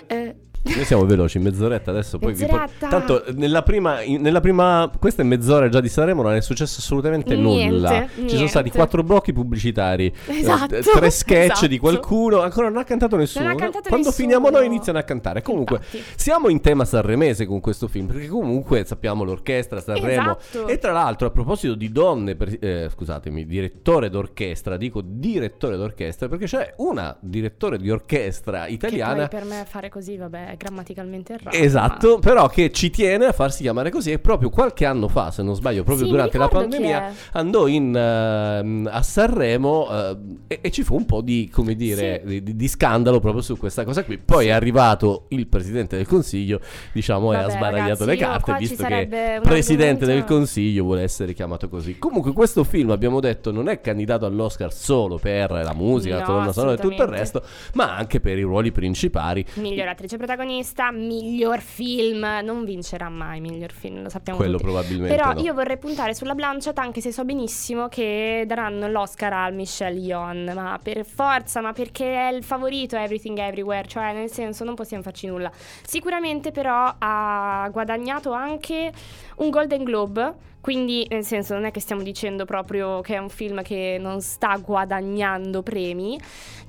Uh, 0.08 0.49
noi 0.62 0.84
siamo 0.84 1.04
veloci, 1.06 1.38
mezz'oretta 1.38 1.90
adesso. 1.90 2.18
Poi 2.18 2.32
mezz'oretta. 2.32 2.66
vi 2.66 2.76
po- 2.78 2.88
Tanto 2.88 3.24
nella 3.34 3.62
prima, 3.62 4.00
nella 4.06 4.40
prima, 4.40 4.90
Questa 4.98 5.22
è 5.22 5.24
mezz'ora 5.24 5.68
già 5.68 5.80
di 5.80 5.88
Sanremo, 5.88 6.22
non 6.22 6.34
è 6.34 6.40
successo 6.42 6.80
assolutamente 6.80 7.34
niente, 7.34 7.70
nulla. 7.74 7.90
Niente. 7.90 8.28
Ci 8.28 8.36
sono 8.36 8.48
stati 8.48 8.70
quattro 8.70 9.02
blocchi 9.02 9.32
pubblicitari, 9.32 10.12
esatto, 10.26 10.74
eh, 10.76 10.82
tre 10.82 11.08
sketch 11.10 11.50
esatto. 11.52 11.66
di 11.66 11.78
qualcuno. 11.78 12.40
Ancora 12.40 12.68
non 12.68 12.78
ha 12.78 12.84
cantato 12.84 13.16
nessuno. 13.16 13.46
Ha 13.48 13.54
cantato 13.54 13.88
Quando 13.88 14.08
nessuno. 14.08 14.12
finiamo 14.12 14.50
noi 14.50 14.66
iniziano 14.66 14.98
a 14.98 15.02
cantare. 15.02 15.42
Comunque, 15.42 15.76
Infatti. 15.76 16.02
siamo 16.16 16.48
in 16.48 16.60
tema 16.60 16.84
sanremese 16.84 17.46
con 17.46 17.60
questo 17.60 17.88
film. 17.88 18.06
Perché 18.06 18.28
comunque 18.28 18.84
sappiamo 18.84 19.24
l'orchestra 19.24 19.80
Sanremo. 19.80 20.38
Esatto. 20.38 20.66
E 20.66 20.78
tra 20.78 20.92
l'altro, 20.92 21.26
a 21.28 21.30
proposito 21.30 21.74
di 21.74 21.90
donne, 21.90 22.34
per- 22.36 22.56
eh, 22.60 22.88
scusatemi, 22.94 23.46
direttore 23.46 24.10
d'orchestra, 24.10 24.76
dico 24.76 25.00
direttore 25.02 25.76
d'orchestra 25.76 26.28
perché 26.28 26.46
c'è 26.46 26.74
una 26.78 27.16
direttore 27.20 27.78
di 27.78 27.90
orchestra 27.90 28.64
Che 28.64 28.72
italiana. 28.72 29.28
poi 29.28 29.40
per 29.40 29.44
me 29.48 29.64
fare 29.68 29.88
così, 29.88 30.16
vabbè, 30.16 30.49
è 30.50 30.56
grammaticalmente 30.56 31.34
errato. 31.34 31.56
Esatto, 31.56 32.18
però 32.18 32.48
che 32.48 32.70
ci 32.72 32.90
tiene 32.90 33.26
a 33.26 33.32
farsi 33.32 33.62
chiamare 33.62 33.90
così 33.90 34.12
e 34.12 34.18
proprio 34.18 34.50
qualche 34.50 34.84
anno 34.84 35.08
fa, 35.08 35.30
se 35.30 35.42
non 35.42 35.54
sbaglio, 35.54 35.82
proprio 35.82 36.06
Sì, 36.06 36.10
durante 36.12 36.38
la 36.38 36.48
pandemia, 36.48 37.12
andò 37.32 37.66
in, 37.66 37.94
ehm, 37.96 38.88
a 38.90 39.02
Sanremo 39.02 39.88
eh, 39.90 40.16
e, 40.48 40.58
e 40.62 40.70
ci 40.70 40.82
fu 40.82 40.96
un 40.96 41.06
po' 41.06 41.20
di, 41.20 41.48
come 41.52 41.74
dire, 41.74 42.22
Sì. 42.26 42.42
di, 42.42 42.56
di 42.56 42.68
scandalo 42.68 43.20
proprio 43.20 43.42
su 43.42 43.56
questa 43.56 43.84
cosa 43.84 44.04
qui. 44.04 44.18
Poi 44.18 44.46
è 44.48 44.50
arrivato 44.50 45.26
il 45.28 45.46
Presidente 45.46 45.96
del 45.96 46.06
Consiglio, 46.06 46.60
diciamo, 46.92 47.32
e 47.32 47.36
ha 47.36 47.40
Vabbè, 47.42 47.52
sbaragliato 47.52 48.04
ragazzi, 48.04 48.06
le 48.06 48.16
carte, 48.16 48.56
visto 48.58 48.84
che 48.84 49.40
Presidente 49.42 50.06
del 50.06 50.24
Consiglio 50.24 50.84
vuole 50.84 51.02
essere 51.02 51.32
chiamato 51.32 51.68
così. 51.68 51.98
Comunque 51.98 52.32
questo 52.32 52.64
film, 52.64 52.90
abbiamo 52.90 53.20
detto, 53.20 53.50
non 53.52 53.68
è 53.68 53.80
candidato 53.80 54.26
all'Oscar 54.26 54.72
solo 54.72 55.18
per 55.18 55.50
la 55.50 55.74
musica, 55.74 56.14
la 56.16 56.20
No, 56.20 56.26
colonna 56.26 56.52
sonora 56.52 56.74
e 56.74 56.78
tutto 56.78 57.02
il 57.02 57.08
resto, 57.08 57.42
ma 57.74 57.96
anche 57.96 58.20
per 58.20 58.38
i 58.38 58.42
ruoli 58.42 58.72
principali. 58.72 59.44
Miglior 59.54 59.88
attrice 59.88 60.16
protagonista, 60.16 60.38
miglior 60.44 61.60
film. 61.60 62.26
Non 62.42 62.64
vincerà 62.64 63.08
mai 63.08 63.40
miglior 63.40 63.72
film, 63.72 64.02
lo 64.02 64.08
sappiamo 64.08 64.38
Quello 64.38 64.56
tutti. 64.56 64.64
probabilmente 64.64 65.14
Però 65.14 65.32
no. 65.32 65.40
io 65.40 65.54
vorrei 65.54 65.78
puntare 65.78 66.14
sulla 66.14 66.34
Blanchett 66.34 66.78
anche 66.78 67.00
se 67.00 67.12
so 67.12 67.24
benissimo 67.24 67.88
che 67.88 68.44
daranno 68.46 68.88
l'Oscar 68.88 69.32
al 69.32 69.54
Michelle 69.54 69.98
Yeoh, 69.98 70.54
ma 70.54 70.78
per 70.82 71.04
forza, 71.04 71.60
ma 71.60 71.72
perché 71.72 72.28
è 72.28 72.32
il 72.32 72.44
favorito 72.44 72.96
Everything 72.96 73.38
Everywhere, 73.38 73.86
cioè 73.86 74.12
nel 74.12 74.30
senso 74.30 74.64
non 74.64 74.74
possiamo 74.74 75.02
farci 75.02 75.26
nulla. 75.26 75.50
Sicuramente 75.82 76.50
però 76.50 76.94
ha 76.98 77.68
guadagnato 77.70 78.32
anche 78.32 78.92
un 79.36 79.50
Golden 79.50 79.84
Globe, 79.84 80.34
quindi 80.60 81.06
nel 81.08 81.24
senso 81.24 81.54
non 81.54 81.64
è 81.64 81.70
che 81.70 81.80
stiamo 81.80 82.02
dicendo 82.02 82.44
proprio 82.44 83.00
che 83.00 83.14
è 83.14 83.18
un 83.18 83.28
film 83.28 83.62
che 83.62 83.96
non 83.98 84.20
sta 84.20 84.56
guadagnando 84.56 85.62
premi. 85.62 86.20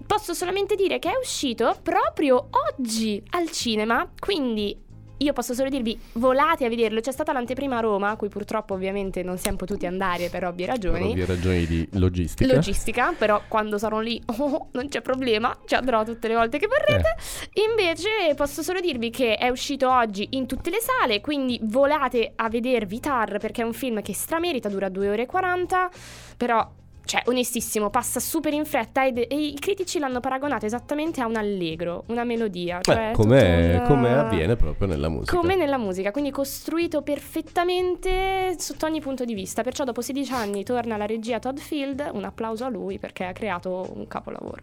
Posso 0.06 0.34
solamente 0.34 0.76
dire 0.76 1.00
che 1.00 1.10
è 1.10 1.18
uscito 1.18 1.76
proprio 1.82 2.50
oggi 2.76 3.22
al 3.32 3.50
cinema, 3.52 4.10
quindi 4.20 4.90
io 5.22 5.34
posso 5.34 5.54
solo 5.54 5.70
dirvi 5.70 5.98
volate 6.14 6.66
a 6.66 6.70
vederlo. 6.70 7.00
C'è 7.00 7.12
stata 7.12 7.32
l'anteprima 7.32 7.78
a 7.78 7.80
Roma, 7.80 8.10
a 8.10 8.16
cui 8.16 8.30
purtroppo 8.30 8.74
ovviamente 8.74 9.24
non 9.24 9.38
siamo 9.38 9.58
potuti 9.58 9.86
andare 9.86 10.30
per 10.30 10.46
ovvie 10.46 10.66
Per 10.66 10.76
ragioni. 10.76 11.10
ovvie 11.12 11.26
ragioni 11.26 11.66
di 11.66 11.88
logistica. 11.94 12.54
Logistica, 12.54 13.14
però 13.18 13.42
quando 13.48 13.78
sarò 13.78 14.00
lì 14.00 14.22
oh, 14.38 14.70
non 14.72 14.88
c'è 14.88 15.02
problema, 15.02 15.56
ci 15.66 15.76
andrò 15.76 16.04
tutte 16.04 16.28
le 16.28 16.36
volte 16.36 16.58
che 16.58 16.68
vorrete. 16.68 17.16
Eh. 17.54 17.62
Invece 17.70 18.34
posso 18.36 18.62
solo 18.62 18.80
dirvi 18.80 19.10
che 19.10 19.36
è 19.36 19.50
uscito 19.50 19.90
oggi 19.92 20.28
in 20.32 20.48
tutte 20.48 20.70
le 20.70 20.80
sale, 20.80 21.22
quindi 21.22 21.60
volate 21.64 22.34
a 22.36 22.50
vedervi 22.50 23.00
Tar 23.00 23.38
perché 23.38 23.62
è 23.62 23.66
un 23.66 23.74
film 23.74 24.02
che 24.02 24.14
stramerita, 24.14 24.70
dura 24.70 24.90
2 24.90 25.10
ore 25.10 25.22
e 25.24 25.26
40, 25.26 25.90
però 26.38 26.68
cioè, 27.04 27.24
onestissimo, 27.26 27.90
passa 27.90 28.20
super 28.20 28.54
in 28.54 28.66
fretta 28.66 29.06
ed- 29.06 29.26
e 29.30 29.48
i 29.48 29.54
critici 29.60 30.00
l'hanno 30.00 30.20
paragonato 30.20 30.66
esattamente 30.66 31.20
a 31.22 31.26
un 31.28 31.36
allegro, 31.36 32.04
una 32.08 32.24
melodia. 32.24 32.80
Cioè 32.82 33.12
come, 33.14 33.76
un- 33.80 33.86
come 33.88 34.14
avviene 34.18 34.56
proprio 34.56 34.88
nella 34.88 35.10
musica. 35.10 35.36
come 35.36 35.56
nella 35.56 35.78
musica, 35.78 36.12
quindi 36.12 36.32
costruito 36.32 37.02
perfettamente 37.02 38.56
sotto 38.58 38.86
ogni 38.86 39.02
punto 39.02 39.26
di 39.26 39.34
vista. 39.34 39.62
Perciò 39.64 39.84
dopo 39.84 40.02
16 40.02 40.32
anni 40.34 40.64
torna 40.64 40.96
alla 40.96 41.06
regia 41.06 41.40
Todd 41.40 41.58
Field, 41.58 42.10
un 42.14 42.24
applauso 42.24 42.66
a 42.66 42.70
lui 42.70 42.98
perché 43.00 43.26
ha 43.26 43.34
creato 43.34 43.92
un 43.96 44.08
capolavoro. 44.08 44.62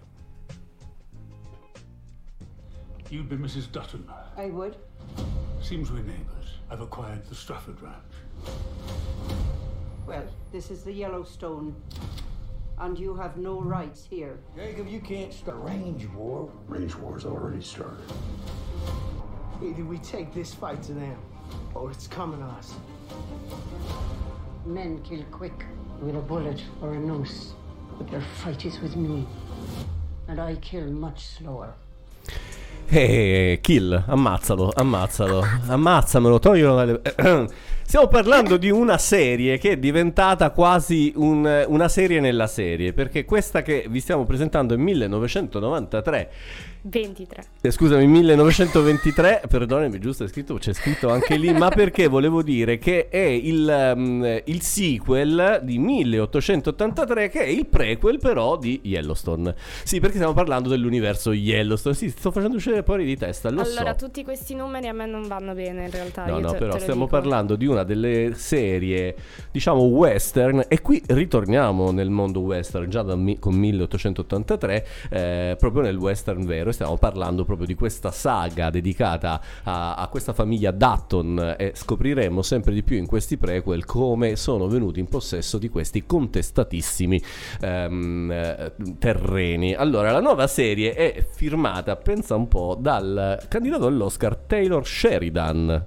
You'd 3.11 3.27
be 3.27 3.37
Mrs. 3.37 3.71
Dutton. 3.71 4.05
I 4.37 4.51
would. 4.51 4.77
Seems 5.61 5.91
we're 5.91 6.03
neighbours. 6.03 6.61
I've 6.71 6.83
acquired 6.83 7.27
the 7.29 7.35
Strafford 7.35 7.79
Ranch. 7.81 9.37
Well, 10.09 10.25
this 10.53 10.71
is 10.71 10.85
the 10.85 10.93
Yellowstone. 10.93 11.75
And 12.79 12.99
you 12.99 13.15
have 13.17 13.37
no 13.37 13.61
rights 13.61 14.07
here. 14.09 14.39
Jacob, 14.57 14.89
you 14.89 15.01
can't 15.01 15.35
start 15.35 15.59
a 15.59 15.61
range 15.61 16.07
war. 16.17 16.51
Range 16.67 16.95
war's 16.95 17.27
already 17.27 17.61
started. 17.61 18.11
Either 19.63 19.85
we 19.85 19.99
take 19.99 20.33
this 20.33 20.55
fight 20.55 20.83
to 20.85 20.95
them, 20.95 21.19
or 21.75 21.91
it's 21.91 22.07
coming 22.07 22.43
us. 22.43 22.73
Men 24.65 25.03
kill 25.03 25.23
quick 25.31 25.67
with 26.01 26.17
a 26.17 26.21
bullet 26.21 26.63
or 26.81 26.95
a 26.95 26.99
noose, 26.99 27.53
but 27.99 28.11
their 28.11 28.23
fight 28.43 28.65
is 28.65 28.81
with 28.81 28.97
me, 28.97 29.27
and 30.27 30.41
I 30.41 30.55
kill 30.55 30.87
much 30.87 31.27
slower. 31.27 31.75
Eh, 32.91 33.57
kill, 33.57 34.03
ammazzalo, 34.09 34.73
ammazzalo, 34.73 35.43
ammazzamelo, 35.69 36.39
toglilo 36.41 36.77
dalle... 36.77 37.49
Stiamo 37.89 38.09
parlando 38.09 38.59
di 38.59 38.69
una 38.69 38.99
serie 38.99 39.57
che 39.57 39.71
è 39.71 39.77
diventata 39.79 40.51
quasi 40.51 41.11
un- 41.17 41.65
una 41.69 41.89
serie 41.89 42.21
nella 42.21 42.47
serie, 42.47 42.93
perché 42.93 43.25
questa 43.25 43.63
che 43.63 43.87
vi 43.89 44.01
stiamo 44.01 44.27
presentando 44.27 44.75
è 44.75 44.77
1993 44.77 46.31
23. 46.89 47.45
Eh, 47.61 47.71
scusami, 47.71 48.07
1923, 48.07 49.43
perdonami, 49.49 49.99
giusto, 49.99 50.25
è 50.25 50.29
scritto, 50.29 50.55
c'è 50.55 50.73
scritto 50.73 51.11
anche 51.11 51.37
lì, 51.37 51.53
ma 51.53 51.69
perché 51.69 52.09
volevo 52.09 52.43
dire 52.43 52.79
che 52.79 53.09
è 53.09 53.19
il, 53.19 53.93
um, 53.95 54.41
il 54.45 54.63
sequel 54.63 55.61
di 55.63 55.79
1883 55.79 57.29
che 57.29 57.41
è 57.41 57.49
il 57.49 57.67
prequel 57.67 58.19
però 58.19 58.57
di 58.57 58.81
Yellowstone. 58.85 59.55
Sì, 59.85 60.01
perché 60.01 60.17
stiamo 60.17 60.33
parlando 60.35 60.69
dell'universo 60.69 61.33
Yellowstone. 61.33 61.95
Sì, 61.95 62.09
sto 62.09 62.31
facendo 62.31 62.57
uscire 62.57 62.83
fuori 62.83 63.05
di 63.05 63.17
testa, 63.17 63.51
lo 63.51 63.61
allora, 63.61 63.95
so. 63.97 64.07
tutti 64.07 64.25
questi 64.25 64.55
numeri 64.55 64.89
a 64.89 64.93
me 64.93 65.07
non 65.07 65.27
vanno 65.27 65.55
bene 65.55 65.85
in 65.85 65.91
realtà. 65.91 66.25
No, 66.27 66.39
no, 66.39 66.53
te- 66.53 66.59
però 66.59 66.73
te 66.73 66.81
stiamo 66.81 67.05
dico. 67.05 67.17
parlando 67.17 67.57
di 67.57 67.67
una 67.67 67.85
delle 67.85 68.33
serie, 68.35 69.15
diciamo, 69.51 69.83
western, 69.83 70.65
e 70.69 70.81
qui 70.81 71.03
ritorniamo 71.07 71.91
nel 71.91 72.11
mondo 72.11 72.41
western 72.41 72.89
già 72.89 73.03
da 73.03 73.17
con 73.39 73.55
1883, 73.55 74.87
eh, 75.11 75.57
proprio 75.59 75.83
nel 75.83 75.97
western 75.97 76.45
vero, 76.45 76.71
stiamo 76.79 76.97
parlando 76.97 77.45
proprio 77.45 77.67
di 77.67 77.75
questa 77.75 78.13
saga 78.13 78.71
dedicata 78.71 79.41
a, 79.65 79.95
a 79.97 80.07
questa 80.07 80.33
famiglia 80.33 80.71
Dutton 80.71 81.57
e 81.59 81.73
scopriremo 81.75 82.41
sempre 82.41 82.73
di 82.73 82.85
più 82.85 82.97
in 82.97 83.07
questi 83.07 83.37
prequel 83.37 83.85
come 83.85 84.37
sono 84.37 84.69
venuti 84.69 85.01
in 85.01 85.09
possesso 85.09 85.59
di 85.59 85.69
questi 85.71 86.07
contestatissimi 86.07 87.21
ehm, 87.63 88.31
eh, 88.31 88.73
terreni. 89.01 89.75
Allora, 89.75 90.13
la 90.13 90.21
nuova 90.21 90.47
serie 90.47 90.93
è 90.95 91.27
firmata, 91.29 91.97
pensa 91.97 92.37
un 92.37 92.47
po', 92.47 92.77
dal 92.79 93.45
candidato 93.49 93.87
all'Oscar 93.87 94.37
Taylor 94.37 94.87
Sheridan. 94.87 95.85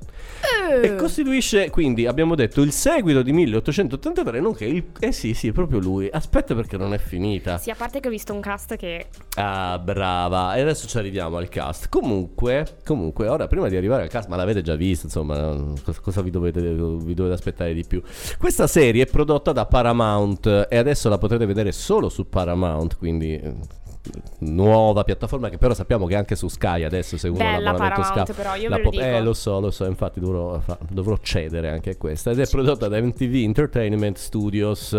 E 0.82 0.96
costituisce 0.96 1.70
quindi, 1.70 2.06
abbiamo 2.06 2.36
detto, 2.36 2.62
il 2.62 2.72
seguito 2.72 3.22
di 3.22 3.32
1883, 3.32 4.40
nonché 4.40 4.66
il... 4.66 4.86
Eh 5.00 5.12
sì, 5.12 5.34
sì, 5.34 5.50
è 5.50 5.52
proprio 5.52 5.80
lui. 5.80 6.10
Aspetta 6.12 6.56
perché 6.56 6.78
non 6.78 6.94
è 6.94 6.98
finita. 6.98 7.58
Sì, 7.58 7.70
a 7.70 7.76
parte 7.76 8.00
che 8.00 8.08
ho 8.08 8.12
visto 8.12 8.34
un 8.34 8.42
cast 8.42 8.76
che 8.76 9.08
Ah, 9.36 9.80
brava. 9.80 10.56
E 10.56 10.62
adesso 10.62 10.88
ci 10.88 10.98
arriviamo 10.98 11.38
al 11.38 11.50
cast. 11.50 11.90
Comunque, 11.90 12.78
comunque, 12.86 13.28
ora 13.28 13.48
prima 13.48 13.68
di 13.68 13.76
arrivare 13.76 14.04
al 14.04 14.10
cast, 14.10 14.30
ma 14.30 14.36
l'avete 14.36 14.62
già 14.62 14.76
visto, 14.76 15.06
insomma, 15.06 15.74
cosa, 16.02 16.22
vi, 16.22 16.30
dovete, 16.30 16.62
vi 16.62 17.14
dovete 17.14 17.34
aspettare 17.34 17.74
di 17.74 17.86
più? 17.86 18.02
Questa 18.38 18.68
serie 18.68 19.04
è 19.04 19.08
prodotta 19.08 19.52
da 19.52 19.66
Paramount 19.66 20.68
e 20.70 20.78
adesso 20.78 21.10
la 21.10 21.18
potrete 21.18 21.46
vedere 21.46 21.72
solo 21.72 22.10
su 22.10 22.28
Paramount, 22.30 22.98
quindi 22.98 23.36
eh, 23.36 23.54
nuova 24.40 25.04
piattaforma 25.04 25.50
che 25.50 25.58
però 25.60 25.74
sappiamo 25.76 26.08
che 26.08 26.16
anche 26.16 26.36
su 26.36 26.48
Sky 26.48 26.84
adesso 26.84 27.18
se 27.18 27.28
uno 27.28 27.38
Bella 27.38 27.60
l'abbonamento 27.72 28.02
Paramount, 28.02 28.32
Sky 28.32 28.36
però, 28.42 28.56
io 28.56 28.70
la 28.70 28.76
ve 28.78 28.82
lo 28.84 28.90
pot- 28.90 29.00
dico. 29.00 29.16
eh 29.16 29.22
lo 29.22 29.34
so 29.34 29.60
lo 29.60 29.72
so 29.72 29.86
infatti 29.86 30.20
dovrò, 30.20 30.60
fa- 30.60 30.78
dovrò 30.90 31.18
cedere 31.22 31.70
anche 31.70 31.92
a 31.92 31.96
questa. 31.98 32.32
Ed 32.32 32.40
è 32.40 32.48
prodotta 32.48 32.88
da 32.88 33.00
MTV 33.00 33.36
Entertainment 33.36 34.18
Studios. 34.18 34.94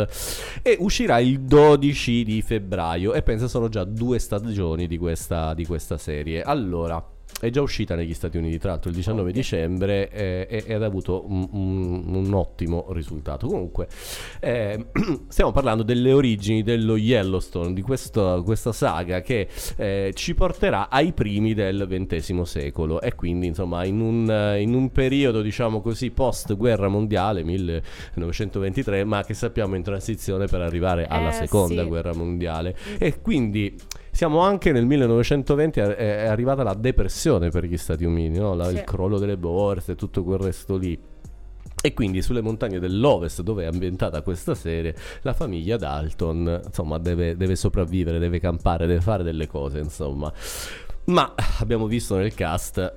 E 0.63 0.77
uscirà 0.79 1.19
il 1.19 1.41
12 1.41 2.23
di 2.25 2.43
febbraio. 2.43 3.13
E 3.15 3.23
penso 3.23 3.49
sono 3.49 3.69
già 3.69 3.85
due 3.85 4.19
stagioni 4.19 4.87
di 4.87 4.99
questa, 4.99 5.53
di 5.55 5.67
questa 5.67 5.99
serie. 5.99 6.43
Allora 6.43 7.05
è 7.41 7.51
già 7.51 7.61
uscita 7.61 7.95
negli 7.97 8.15
Stati 8.15 8.37
Uniti, 8.37 8.59
tra 8.59 8.71
l'altro 8.71 8.91
il 8.91 8.97
19 8.97 9.33
dicembre 9.33 10.11
eh, 10.11 10.65
ed 10.67 10.83
ha 10.83 10.87
avuto 10.87 11.25
un, 11.29 11.49
un- 11.53 12.15
un 12.15 12.35
ottimo 12.35 12.87
risultato. 12.91 13.47
Comunque, 13.49 13.89
eh, 14.41 14.87
stiamo 15.29 15.51
parlando 15.51 15.83
delle 15.83 16.13
origini 16.13 16.63
dello 16.63 16.97
Yellowstone, 16.97 17.73
di 17.73 17.83
questo- 17.83 18.43
questa 18.45 18.73
saga 18.73 19.21
che 19.23 19.49
eh, 19.77 20.13
ci 20.15 20.35
porterà 20.35 20.89
ai 20.89 21.13
primi 21.13 21.53
del 21.55 21.87
XX 21.89 22.43
secolo 22.43 23.01
e 23.01 23.15
quindi 23.15 23.47
insomma 23.49 23.85
in 23.85 24.01
un, 24.01 24.31
eh, 24.31 24.61
in 24.61 24.75
un 24.75 24.91
periodo 24.93 25.43
diciamo 25.43 25.81
così 25.81 26.11
post 26.11 26.57
guerra 26.57 26.89
mondiale 26.89 27.43
1923 27.43 29.05
ma 29.05 29.23
che 29.25 29.35
sappiamo 29.35 29.75
in 29.77 29.83
transizione 29.83 30.47
per 30.47 30.61
arrivare 30.61 31.07
alla 31.07 31.31
Eh, 31.31 31.33
seconda 31.33 31.83
sì. 31.83 31.89
guerra 31.89 32.15
mondiale 32.15 32.77
e 32.99 33.21
quindi 33.21 33.77
siamo 34.13 34.41
anche 34.41 34.71
nel 34.73 34.85
1920 34.87 35.81
è, 35.81 36.27
arrivata 36.27 36.63
la 36.63 36.75
depressione 36.75 37.49
per 37.49 37.65
gli 37.65 37.77
Stati 37.79 38.05
Uniti 38.05 38.39
no? 38.39 38.55
La- 38.55 38.69
Sì. 38.69 38.75
il 38.75 38.85
crollo 38.85 39.19
delle 39.19 39.37
borse 39.39 39.95
tutto 39.97 40.23
quel 40.23 40.39
resto 40.39 40.77
lì 40.77 40.97
e 41.85 41.95
quindi 41.95 42.23
sulle 42.23 42.43
montagne 42.43 42.79
dell'Ovest, 42.79 43.43
dove 43.43 43.65
è 43.65 43.67
ambientata 43.67 44.23
questa 44.23 44.55
serie, 44.55 44.95
la 45.23 45.33
famiglia 45.33 45.77
Dalton, 45.77 46.61
insomma, 46.65 46.99
deve, 46.99 47.37
deve 47.37 47.57
sopravvivere, 47.57 48.21
deve 48.21 48.39
campare, 48.39 48.87
deve 48.87 49.01
fare 49.01 49.25
delle 49.25 49.49
cose, 49.49 49.81
insomma. 49.81 50.33
Ma 51.07 51.35
abbiamo 51.59 51.87
visto 51.89 52.15
nel 52.15 52.35
cast 52.35 52.93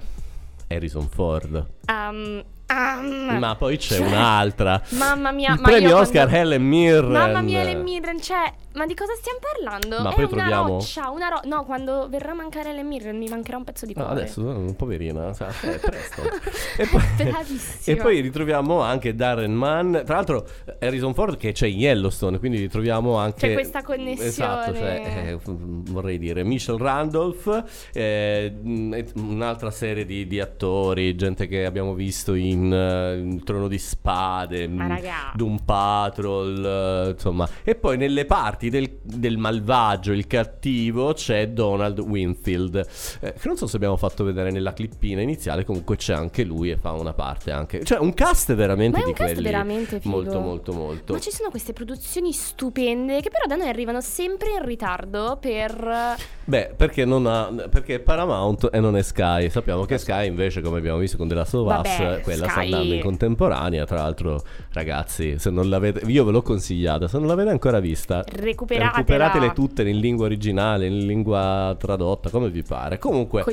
Harrison 0.67 1.07
Ford. 1.09 1.65
Um, 1.87 2.43
um, 2.69 3.37
Ma 3.39 3.55
poi 3.55 3.77
c'è 3.77 3.97
un'altra. 3.97 4.79
Mamma 4.89 5.31
mia, 5.31 5.53
Il 5.55 5.61
ma 5.61 5.67
premio 5.67 5.87
io 5.89 5.97
Oscar 5.97 6.27
quando- 6.29 6.35
Helen 6.37 6.67
Mirren. 6.67 7.11
Mamma 7.11 7.41
mia, 7.41 7.61
Helen 7.61 7.81
Mirren, 7.81 8.21
cioè, 8.21 8.53
ma 8.75 8.85
di 8.85 8.93
cosa 8.93 9.13
stiamo 9.15 9.39
parlando? 9.39 10.01
Ma 10.03 10.11
è 10.11 10.13
poi 10.15 10.23
una 10.25 10.27
troviamo- 10.43 10.67
roccia, 10.67 11.09
una 11.09 11.27
ro- 11.29 11.41
No, 11.45 11.63
quando 11.65 12.07
verrà 12.09 12.31
a 12.31 12.35
mancare 12.35 12.69
Helen 12.69 12.87
Mirren 12.87 13.17
mi 13.17 13.27
mancherà 13.27 13.57
un 13.57 13.63
pezzo 13.63 13.85
di 13.85 13.93
No, 13.95 14.05
cuore. 14.05 14.21
adesso, 14.21 14.65
eh, 14.67 14.73
poverina, 14.73 15.33
cioè, 15.33 15.47
è 15.47 15.79
presto. 15.79 16.21
e, 16.77 16.85
poi, 16.87 17.01
Bravissima. 17.29 17.95
e 17.97 18.01
poi 18.01 18.19
ritroviamo 18.21 18.81
anche 18.81 19.15
Darren 19.15 19.53
Mann. 19.53 19.91
Tra 20.03 20.15
l'altro, 20.15 20.47
Harrison 20.79 21.13
Ford 21.13 21.37
che 21.37 21.51
c'è 21.51 21.67
in 21.67 21.79
Yellowstone, 21.79 22.39
quindi 22.39 22.57
ritroviamo 22.59 23.15
anche. 23.17 23.47
C'è 23.47 23.53
questa 23.53 23.81
connessione. 23.83 24.27
Esatto, 24.27 24.73
cioè, 24.75 25.33
eh, 25.33 25.39
vorrei 25.43 26.17
dire 26.17 26.43
Michelle 26.43 26.77
Randolph, 26.81 27.63
eh, 27.93 28.53
mh, 28.61 28.93
e 28.93 29.05
un'altra 29.15 29.71
serie 29.71 30.05
di, 30.05 30.27
di 30.27 30.39
attori, 30.39 31.15
gente 31.15 31.47
che 31.47 31.65
abbiamo 31.65 31.93
visto 31.93 32.33
in, 32.33 32.71
eh, 32.73 33.17
in 33.17 33.43
Trono 33.43 33.67
di 33.67 33.77
Spade, 33.77 34.67
Ma 34.67 34.83
mh, 34.85 34.87
raga. 34.87 35.31
Doom 35.33 35.59
Patrol, 35.63 36.65
eh, 37.07 37.09
insomma. 37.11 37.47
E 37.63 37.75
poi 37.75 37.97
nelle 37.97 38.25
parti 38.25 38.64
del, 38.69 38.99
del 39.01 39.37
malvagio, 39.37 40.11
il 40.11 40.27
cattivo, 40.27 41.13
c'è 41.13 41.49
Donald 41.49 41.99
Winfield, 41.99 42.75
eh, 43.21 43.33
che 43.33 43.47
non 43.47 43.57
so 43.57 43.67
se 43.67 43.75
abbiamo 43.75 43.97
fatto 43.97 44.23
vedere 44.23 44.51
nella 44.51 44.73
clippina 44.73 45.21
iniziale, 45.21 45.63
comunque 45.63 45.95
c'è 45.95 46.13
anche 46.13 46.43
lui 46.43 46.71
e 46.71 46.77
fa 46.77 46.91
una 46.91 47.13
parte 47.13 47.51
anche. 47.51 47.83
Cioè 47.83 47.99
un 47.99 48.13
cast 48.13 48.53
veramente 48.53 48.99
Ma 48.99 49.05
di 49.05 49.13
cast 49.13 49.33
quelli 49.33 49.47
veramente 49.47 49.99
figo. 49.99 50.15
molto 50.15 50.39
molto 50.39 50.73
molto. 50.73 51.13
Ma 51.13 51.19
ci 51.19 51.31
sono 51.31 51.49
queste 51.49 51.73
produzioni 51.73 52.31
stupende 52.31 53.21
che 53.21 53.29
però 53.29 53.45
da 53.47 53.55
noi 53.55 53.69
arrivano 53.69 54.01
sempre 54.01 54.51
in 54.51 54.65
ritardo 54.65 55.37
per... 55.39 56.15
Beh, 56.47 56.73
perché 56.75 57.05
non 57.05 57.25
ha 57.25 57.51
perché 57.69 57.95
è 57.95 57.99
Paramount 57.99 58.69
e 58.71 58.79
non 58.79 58.95
è 58.95 59.01
Sky. 59.01 59.49
Sappiamo 59.49 59.85
che 59.85 59.97
Sky 59.97 60.27
invece, 60.27 60.61
come 60.61 60.77
abbiamo 60.77 60.97
visto 60.97 61.17
con 61.17 61.29
Us, 61.29 61.51
Vabbè, 61.51 62.21
quella 62.21 62.45
sta 62.45 62.61
Sky- 62.61 62.65
andando 62.65 62.93
in 62.93 63.01
contemporanea, 63.01 63.85
tra 63.85 63.97
l'altro, 63.97 64.41
ragazzi, 64.71 65.37
se 65.39 65.49
non 65.49 65.69
l'avete 65.69 66.05
io 66.05 66.23
ve 66.23 66.31
l'ho 66.31 66.41
consigliata, 66.41 67.07
se 67.07 67.17
non 67.17 67.27
l'avete 67.27 67.49
ancora 67.49 67.79
vista, 67.79 68.23
Recuperatela. 68.55 68.91
recuperatele 68.95 69.53
tutte 69.53 69.87
in 69.87 69.99
lingua 69.99 70.25
originale, 70.25 70.85
in 70.87 71.05
lingua 71.05 71.75
tradotta, 71.77 72.29
come 72.29 72.49
vi 72.49 72.63
pare. 72.63 72.97
Comunque. 72.97 73.43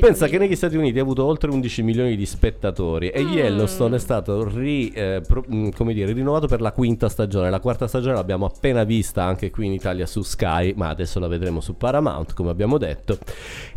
Pensa 0.00 0.26
che 0.26 0.38
negli 0.38 0.56
Stati 0.56 0.76
Uniti 0.76 0.98
ha 0.98 1.02
avuto 1.02 1.24
oltre 1.24 1.50
11 1.50 1.82
milioni 1.82 2.16
di 2.16 2.26
spettatori 2.26 3.08
e 3.08 3.22
Mm. 3.22 3.32
Yellowstone 3.32 3.96
è 3.96 3.98
stato 3.98 4.48
ri- 4.48 4.90
eh, 4.90 5.22
pro- 5.26 5.44
mm, 5.52 5.68
come 5.76 5.92
dire, 5.94 6.12
rinnovato 6.12 6.46
per 6.46 6.60
la 6.60 6.72
quinta 6.72 7.08
stagione. 7.08 7.50
La 7.50 7.60
quarta 7.60 7.86
stagione 7.86 8.14
l'abbiamo 8.14 8.46
appena 8.46 8.84
vista 8.84 9.22
anche 9.24 9.50
qui 9.50 9.66
in 9.66 9.72
Italia 9.72 10.06
su 10.06 10.22
Sky, 10.22 10.72
ma 10.76 10.88
adesso 10.88 11.18
la 11.20 11.28
vedremo 11.28 11.60
su 11.60 11.76
Paramount, 11.76 12.34
come 12.34 12.50
abbiamo 12.50 12.76
detto. 12.78 13.18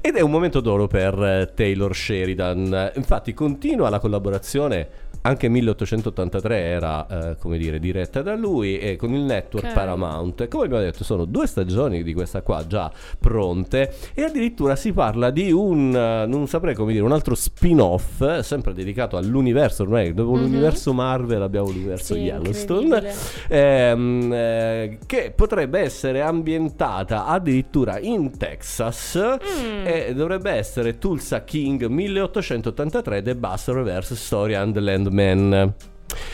Ed 0.01 0.15
è 0.15 0.22
un 0.22 0.32
momento 0.32 0.60
d'oro 0.60 0.88
per 0.88 1.13
eh, 1.24 1.51
Taylor 1.53 1.96
Sheridan. 1.96 2.92
Infatti 2.96 3.34
continua 3.34 3.89
la 3.89 4.00
collaborazione 4.00 4.88
anche 5.25 5.48
1883 5.50 6.58
era, 6.60 7.08
eh, 7.32 7.36
come 7.38 7.58
dire, 7.58 7.80
diretta 7.80 8.22
da 8.22 8.36
lui 8.36 8.77
e 8.77 8.96
con 8.96 9.13
il 9.13 9.22
network 9.22 9.68
Ok. 9.68 9.74
Paramount. 9.74 10.42
E 10.42 10.48
Come 10.48 10.65
abbiamo 10.65 10.84
detto, 10.84 11.03
sono 11.03 11.25
due 11.25 11.48
stagioni 11.48 12.03
di 12.03 12.13
questa 12.13 12.42
qua 12.42 12.65
già 12.68 12.92
pronte 13.20 13.94
e 14.13 14.24
addirittura 14.24 14.75
si 14.75 14.92
parla 14.94 15.30
di 15.32 15.51
un, 15.51 15.96
eh, 15.96 16.25
non 16.27 16.48
saprei 16.48 16.75
come 16.75 16.92
dire, 16.92 17.03
un 17.03 17.12
altro 17.13 17.36
spin-off, 17.36 18.22
eh, 18.22 18.44
sempre 18.44 18.74
dedicato 18.74 19.18
all'universo, 19.18 19.84
ormai 19.84 20.13
dopo 20.13 20.32
Mhm. 20.34 20.42
l'universo 20.42 20.94
Marvel 20.94 21.42
abbiamo 21.42 21.68
l'universo 21.68 22.13
Sì, 22.13 22.20
Yellowstone, 22.22 23.12
ehm, 23.48 24.32
eh, 24.34 24.98
che 25.06 25.32
potrebbe 25.36 25.80
essere 25.80 26.22
ambientata 26.22 27.25
addirittura 27.25 27.98
in 28.00 28.38
Texas 28.38 29.15
Mm. 29.15 29.86
e 29.86 30.13
dovrebbe 30.13 30.51
essere 30.51 30.98
Tulsa 30.98 31.44
King 31.44 31.86
1883 31.86 33.22
The 33.22 33.36
Bus 33.36 33.68
Reverse 33.70 34.15
Story 34.15 34.53
and 34.53 34.75
Landman. 35.13 35.74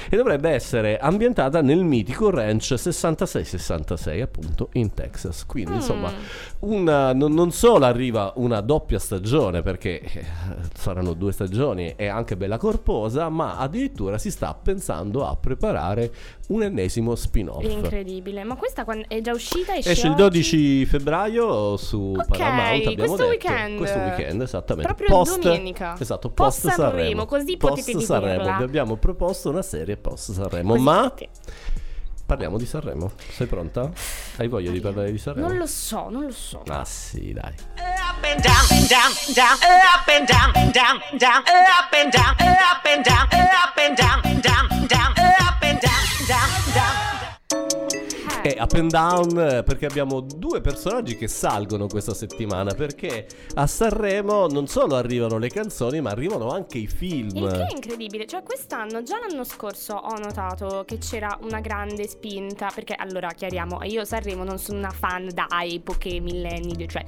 E 0.09 0.17
dovrebbe 0.17 0.49
essere 0.49 0.97
ambientata 0.97 1.61
nel 1.61 1.83
mitico 1.85 2.29
ranch 2.29 2.73
6666 2.77 4.19
appunto 4.21 4.69
in 4.73 4.93
Texas. 4.93 5.45
Quindi 5.45 5.71
Mm. 5.71 5.75
insomma 5.75 6.11
una- 6.59 7.13
non, 7.13 7.31
non 7.33 7.51
solo 7.51 7.85
arriva 7.85 8.33
una 8.37 8.59
doppia 8.59 8.99
stagione 8.99 9.61
perché 9.61 10.01
eh, 10.01 10.25
saranno 10.73 11.13
due 11.13 11.31
stagioni 11.31 11.93
e 11.95 12.07
anche 12.07 12.35
bella 12.35 12.57
corposa, 12.57 13.29
ma 13.29 13.57
addirittura 13.57 14.17
si 14.17 14.31
sta 14.31 14.53
pensando 14.53 15.25
a 15.25 15.37
preparare 15.37 16.11
un 16.49 16.63
ennesimo 16.63 17.15
spin-off. 17.15 17.63
Incredibile. 17.63 18.43
Ma 18.43 18.55
questa 18.55 18.85
è 19.07 19.21
già 19.21 19.31
uscita? 19.33 19.75
Esce, 19.75 19.91
Esce 19.91 20.05
il 20.07 20.13
oggi? 20.13 20.21
12 20.21 20.85
febbraio 20.85 21.77
su 21.77 22.13
Ok, 22.17 22.25
Paramount, 22.37 22.87
abbiamo 22.87 22.95
questo 22.95 23.15
detto. 23.15 23.27
weekend. 23.47 23.77
Questo 23.77 23.97
weekend, 23.99 24.41
esattamente. 24.41 24.93
Proprio 24.93 25.17
post, 25.17 25.39
domenica. 25.39 25.95
Esatto, 25.99 26.29
Post 26.29 26.61
post, 26.61 26.75
Sanremo, 26.75 26.97
Sanremo. 26.97 27.25
così 27.25 27.57
post 27.57 27.75
potete 27.85 28.03
Sanremo. 28.05 28.57
Vi 28.57 28.63
abbiamo 28.63 28.95
proposto 28.97 29.49
una 29.49 29.61
serie 29.61 29.97
post 29.97 30.31
Sanremo, 30.31 30.71
Così 30.73 30.83
ma 30.83 31.09
potete- 31.09 31.29
parliamo 32.25 32.57
di 32.57 32.65
Sanremo. 32.65 33.11
Sei 33.31 33.45
pronta? 33.47 33.91
Hai 34.37 34.47
voglia 34.47 34.71
di 34.71 34.79
parlare 34.79 35.11
di 35.11 35.17
Sanremo? 35.19 35.47
Non 35.47 35.57
lo 35.57 35.67
so, 35.67 36.09
non 36.09 36.23
lo 36.23 36.31
so. 36.31 36.63
Ah 36.67 36.83
sì, 36.85 37.31
dai. 37.33 37.53
Eh, 37.75 37.81
up 37.83 38.23
and 38.23 38.41
down, 38.41 38.87
down, 38.87 39.11
down, 39.33 39.57
up 39.59 40.07
and 40.07 40.27
down, 40.27 40.51
down, 40.71 40.99
down, 41.17 41.43
up 41.45 41.93
and 41.93 42.11
down, 42.11 42.35
up 42.39 42.85
and 42.85 43.03
down, 43.03 43.27
up 43.31 43.77
and 43.77 43.95
down, 43.95 44.21
down, 44.41 44.87
down, 44.87 45.13
up 45.39 45.61
and 45.61 45.79
down, 45.79 46.03
down, 46.29 46.47
down. 46.75 47.78
Up 48.57 48.73
and 48.73 48.89
down 48.89 49.63
perché 49.65 49.85
abbiamo 49.85 50.21
due 50.21 50.61
personaggi 50.61 51.15
che 51.15 51.27
salgono 51.27 51.87
questa 51.87 52.13
settimana 52.13 52.73
perché 52.73 53.27
a 53.55 53.67
Sanremo 53.67 54.47
non 54.47 54.67
solo 54.67 54.95
arrivano 54.95 55.37
le 55.37 55.49
canzoni 55.49 56.01
ma 56.01 56.11
arrivano 56.11 56.51
anche 56.51 56.77
i 56.77 56.87
film. 56.87 57.35
Il 57.35 57.51
che 57.51 57.65
è 57.65 57.73
incredibile, 57.73 58.25
cioè 58.25 58.43
quest'anno, 58.43 59.03
già 59.03 59.17
l'anno 59.19 59.43
scorso 59.43 59.93
ho 59.93 60.17
notato 60.17 60.83
che 60.85 60.97
c'era 60.97 61.37
una 61.43 61.59
grande 61.59 62.07
spinta, 62.07 62.71
perché 62.73 62.93
allora 62.93 63.29
chiariamo, 63.29 63.83
io 63.83 64.05
Sanremo 64.05 64.43
non 64.43 64.57
sono 64.57 64.77
una 64.79 64.91
fan 64.91 65.29
da 65.33 65.47
epoche, 65.63 66.19
millenni, 66.19 66.87
cioè 66.87 67.03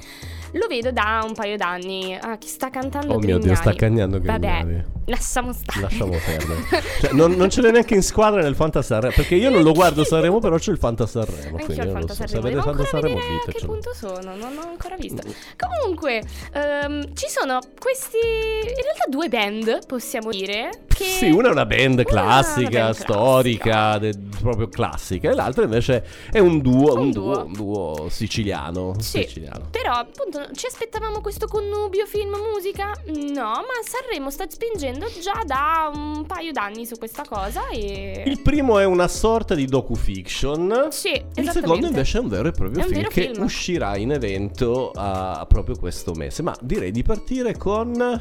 lo 0.53 0.67
vedo 0.67 0.91
da 0.91 1.23
un 1.25 1.33
paio 1.33 1.57
d'anni, 1.57 2.17
ah, 2.19 2.37
chi 2.37 2.47
sta 2.47 2.69
cantando 2.69 3.13
Oh 3.13 3.19
mio 3.19 3.37
Dio, 3.39 3.55
sta 3.55 3.73
cagnando 3.73 4.19
Vabbè, 4.19 4.59
Grignani. 4.59 4.85
lasciamo 5.05 5.53
stare. 5.53 5.81
Lasciamo 5.81 6.11
perdere. 6.11 6.89
Cioè, 7.01 7.11
non, 7.13 7.31
non 7.33 7.49
ce 7.49 7.61
l'è 7.61 7.71
neanche 7.71 7.95
in 7.95 8.03
squadra 8.03 8.41
nel 8.41 8.55
Fanta 8.55 8.81
Sanremo. 8.81 9.13
Perché 9.15 9.35
io 9.35 9.49
non 9.49 9.63
lo 9.63 9.73
guardo 9.73 10.03
Sanremo, 10.03 10.39
però 10.39 10.57
c'è 10.57 10.71
il 10.71 10.77
Fanta 10.77 11.05
Sanremo. 11.35 11.57
Anche 11.57 11.65
Quindi 11.65 11.75
io 11.75 11.83
il 11.83 11.91
non 11.91 12.01
lo 12.01 12.07
Fanta 12.07 12.13
so. 12.13 12.27
Sanremo. 12.27 12.47
Devo 12.47 12.69
ancora 12.69 12.87
Sanremo, 12.87 13.15
vedere 13.19 13.35
a 13.35 13.51
che 13.51 13.65
punto 13.65 13.93
sono, 13.93 14.35
non 14.35 14.57
ho 14.57 14.69
ancora 14.69 14.95
visto. 14.95 15.21
Comunque, 15.57 16.23
ehm, 16.53 17.13
ci 17.15 17.27
sono 17.27 17.59
questi, 17.79 18.17
in 18.17 18.83
realtà 18.83 19.05
due 19.09 19.27
band, 19.29 19.85
possiamo 19.85 20.29
dire, 20.31 20.69
che... 21.01 21.09
Sì, 21.09 21.29
una 21.29 21.49
è 21.49 21.51
una 21.51 21.65
band 21.65 22.03
classica, 22.03 22.69
una 22.69 22.79
band 22.91 22.95
storica, 22.95 23.97
de- 23.97 24.13
proprio 24.41 24.67
classica, 24.69 25.29
e 25.29 25.33
l'altra 25.33 25.63
invece 25.63 26.05
è 26.31 26.39
un 26.39 26.59
duo, 26.59 26.93
un, 26.93 26.99
Un 26.99 27.11
duo, 27.11 27.33
duo. 27.33 27.45
un 27.45 27.53
duo 27.53 28.07
siciliano. 28.09 28.93
Sì, 28.99 29.23
siciliano. 29.23 29.67
però 29.69 29.93
appunto 29.93 30.47
ci 30.53 30.65
aspettavamo 30.65 31.21
questo 31.21 31.47
connubio 31.47 32.05
film-musica? 32.05 32.91
No, 33.33 33.43
ma 33.43 33.79
Sanremo 33.83 34.29
sta 34.29 34.45
spingendo 34.47 35.05
già 35.21 35.41
da 35.45 35.91
un 35.93 36.25
paio 36.25 36.51
d'anni 36.51 36.85
su 36.85 36.97
questa 36.97 37.23
cosa 37.27 37.67
e... 37.69 38.23
Il 38.25 38.41
primo 38.41 38.79
è 38.79 38.85
una 38.85 39.07
sorta 39.07 39.55
di 39.55 39.65
docufiction. 39.65 40.87
Sì, 40.91 41.21
Il 41.35 41.49
secondo 41.49 41.87
invece 41.87 42.17
è 42.17 42.21
un 42.21 42.27
vero 42.29 42.47
e 42.47 42.51
proprio 42.51 42.83
film 42.83 43.07
che 43.07 43.29
film. 43.31 43.43
uscirà 43.43 43.97
in 43.97 44.11
evento 44.11 44.91
a, 44.93 45.45
proprio 45.47 45.75
questo 45.77 46.13
mese. 46.13 46.41
Ma 46.41 46.55
direi 46.61 46.91
di 46.91 47.03
partire 47.03 47.57
con 47.57 48.19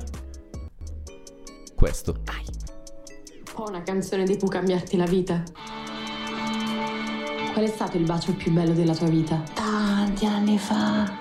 questo. 1.75 2.17
Ho 3.61 3.69
una 3.69 3.83
canzone 3.83 4.25
di 4.25 4.39
può 4.39 4.49
cambiarti 4.49 4.97
la 4.97 5.05
vita. 5.05 5.43
Qual 7.53 7.63
è 7.63 7.69
stato 7.69 7.99
il 7.99 8.05
bacio 8.05 8.33
più 8.33 8.53
bello 8.53 8.73
della 8.73 8.95
tua 8.95 9.09
vita? 9.09 9.43
Tanti 9.53 10.25
anni 10.25 10.57
fa. 10.57 11.13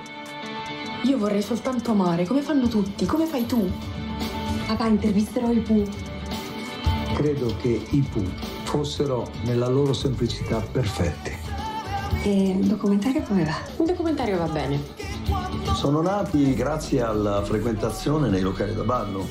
Io 1.03 1.17
vorrei 1.17 1.41
soltanto 1.41 1.91
amare, 1.91 2.25
come 2.25 2.41
fanno 2.41 2.69
tutti, 2.69 3.05
come 3.05 3.25
fai 3.25 3.45
tu? 3.45 3.69
Papà, 4.67 4.85
intervisterò 4.85 5.51
il 5.51 5.59
Pooh. 5.59 5.85
Credo 7.13 7.53
che 7.57 7.85
i 7.89 8.07
Pooh 8.09 8.31
fossero 8.63 9.29
nella 9.43 9.67
loro 9.67 9.91
semplicità 9.91 10.61
perfetti. 10.61 11.31
E 12.23 12.49
il 12.51 12.67
documentario 12.67 13.21
come 13.23 13.43
va? 13.43 13.57
Il 13.79 13.85
documentario 13.85 14.37
va 14.37 14.47
bene. 14.47 14.81
Sono 15.73 16.01
nati 16.01 16.53
grazie 16.53 17.01
alla 17.01 17.43
frequentazione 17.43 18.29
nei 18.29 18.41
locali 18.41 18.73
da 18.73 18.83
ballo. 18.83 19.27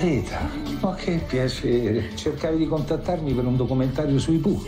Greta, 0.00 0.48
ma 0.80 0.94
che 0.94 1.22
piacere. 1.26 2.16
Cercavi 2.16 2.56
di 2.56 2.66
contattarmi 2.66 3.34
per 3.34 3.44
un 3.44 3.54
documentario 3.54 4.18
sui 4.18 4.38
Pooh. 4.38 4.62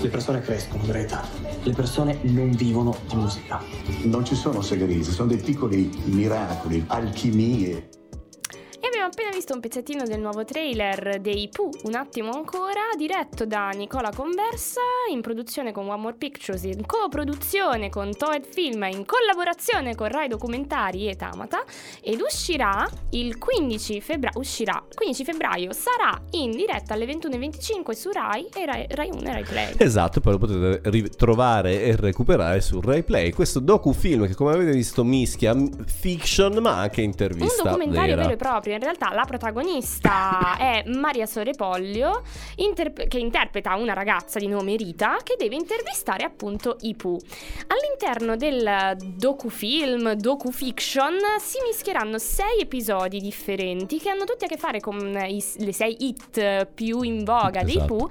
Le 0.00 0.08
persone 0.08 0.40
crescono, 0.40 0.82
Greta. 0.84 1.24
Le 1.62 1.72
persone 1.72 2.18
non 2.22 2.50
vivono 2.50 2.96
di 3.08 3.14
musica. 3.14 3.62
Non 4.02 4.24
ci 4.24 4.34
sono 4.34 4.62
segreti, 4.62 5.04
sono 5.04 5.28
dei 5.28 5.38
piccoli 5.38 5.88
miracoli, 6.06 6.82
alchimie. 6.88 7.95
Abbiamo 9.06 9.22
appena 9.22 9.38
visto 9.38 9.54
un 9.54 9.60
pezzettino 9.60 10.02
del 10.02 10.18
nuovo 10.18 10.44
trailer 10.44 11.20
dei 11.20 11.48
Pooh, 11.48 11.70
un 11.84 11.94
attimo 11.94 12.32
ancora, 12.32 12.80
diretto 12.96 13.46
da 13.46 13.68
Nicola 13.68 14.10
Conversa, 14.12 14.80
in 15.12 15.20
produzione 15.20 15.70
con 15.70 15.88
One 15.88 16.00
More 16.00 16.16
Pictures, 16.16 16.64
in 16.64 16.84
coproduzione 16.84 17.88
con 17.88 18.10
Toed 18.16 18.44
Film, 18.44 18.82
in 18.90 19.04
collaborazione 19.06 19.94
con 19.94 20.08
Rai 20.08 20.26
Documentari 20.26 21.08
e 21.08 21.14
Tamata, 21.14 21.62
ed 22.00 22.20
uscirà 22.20 22.84
il 23.10 23.38
15 23.38 24.00
febbraio, 24.00 24.40
uscirà 24.40 24.82
il 24.88 24.96
15 24.96 25.24
febbraio, 25.24 25.72
sarà 25.72 26.20
in 26.32 26.50
diretta 26.50 26.94
alle 26.94 27.06
21.25 27.06 27.92
su 27.92 28.10
Rai 28.10 28.48
e 28.52 28.66
Rai, 28.66 28.86
Rai 28.88 29.10
1 29.12 29.20
e 29.20 29.32
Rai 29.32 29.44
Play. 29.44 29.74
Esatto, 29.76 30.18
poi 30.18 30.32
lo 30.32 30.38
potete 30.38 30.80
ritrovare 30.90 31.80
e 31.84 31.94
recuperare 31.94 32.60
su 32.60 32.80
Rai 32.80 33.04
Play. 33.04 33.30
Questo 33.30 33.60
docufilm 33.60 34.26
che 34.26 34.34
come 34.34 34.52
avete 34.52 34.72
visto 34.72 35.04
mischia 35.04 35.54
fiction 35.84 36.56
ma 36.56 36.80
anche 36.80 37.02
Un 37.02 37.06
intervista 37.06 37.62
documentario 37.62 38.16
vera. 38.16 38.22
vero 38.22 38.32
e 38.32 38.36
proprio, 38.36 38.74
in 38.74 38.80
realtà 38.80 38.94
la 38.98 39.24
protagonista 39.26 40.56
è 40.58 40.84
Maria 40.86 41.26
Sorepoglio 41.26 42.22
interp- 42.56 43.06
che 43.08 43.18
interpreta 43.18 43.74
una 43.76 43.92
ragazza 43.92 44.38
di 44.38 44.46
nome 44.48 44.76
Rita 44.76 45.16
che 45.22 45.36
deve 45.38 45.54
intervistare 45.54 46.24
appunto 46.24 46.76
i 46.80 46.94
Pooh. 46.94 47.18
All'interno 47.66 48.36
del 48.36 48.96
docufilm, 49.16 50.12
docufiction 50.12 51.14
si 51.40 51.58
mischieranno 51.66 52.18
sei 52.18 52.60
episodi 52.60 53.20
differenti 53.20 53.98
che 53.98 54.08
hanno 54.08 54.24
tutti 54.24 54.44
a 54.44 54.48
che 54.48 54.56
fare 54.56 54.80
con 54.80 54.98
i- 55.28 55.44
le 55.58 55.72
sei 55.72 55.96
hit 56.06 56.66
più 56.74 57.02
in 57.02 57.24
voga 57.24 57.62
dei 57.62 57.76
Esatto. 57.76 57.94
Pooh, 57.96 58.08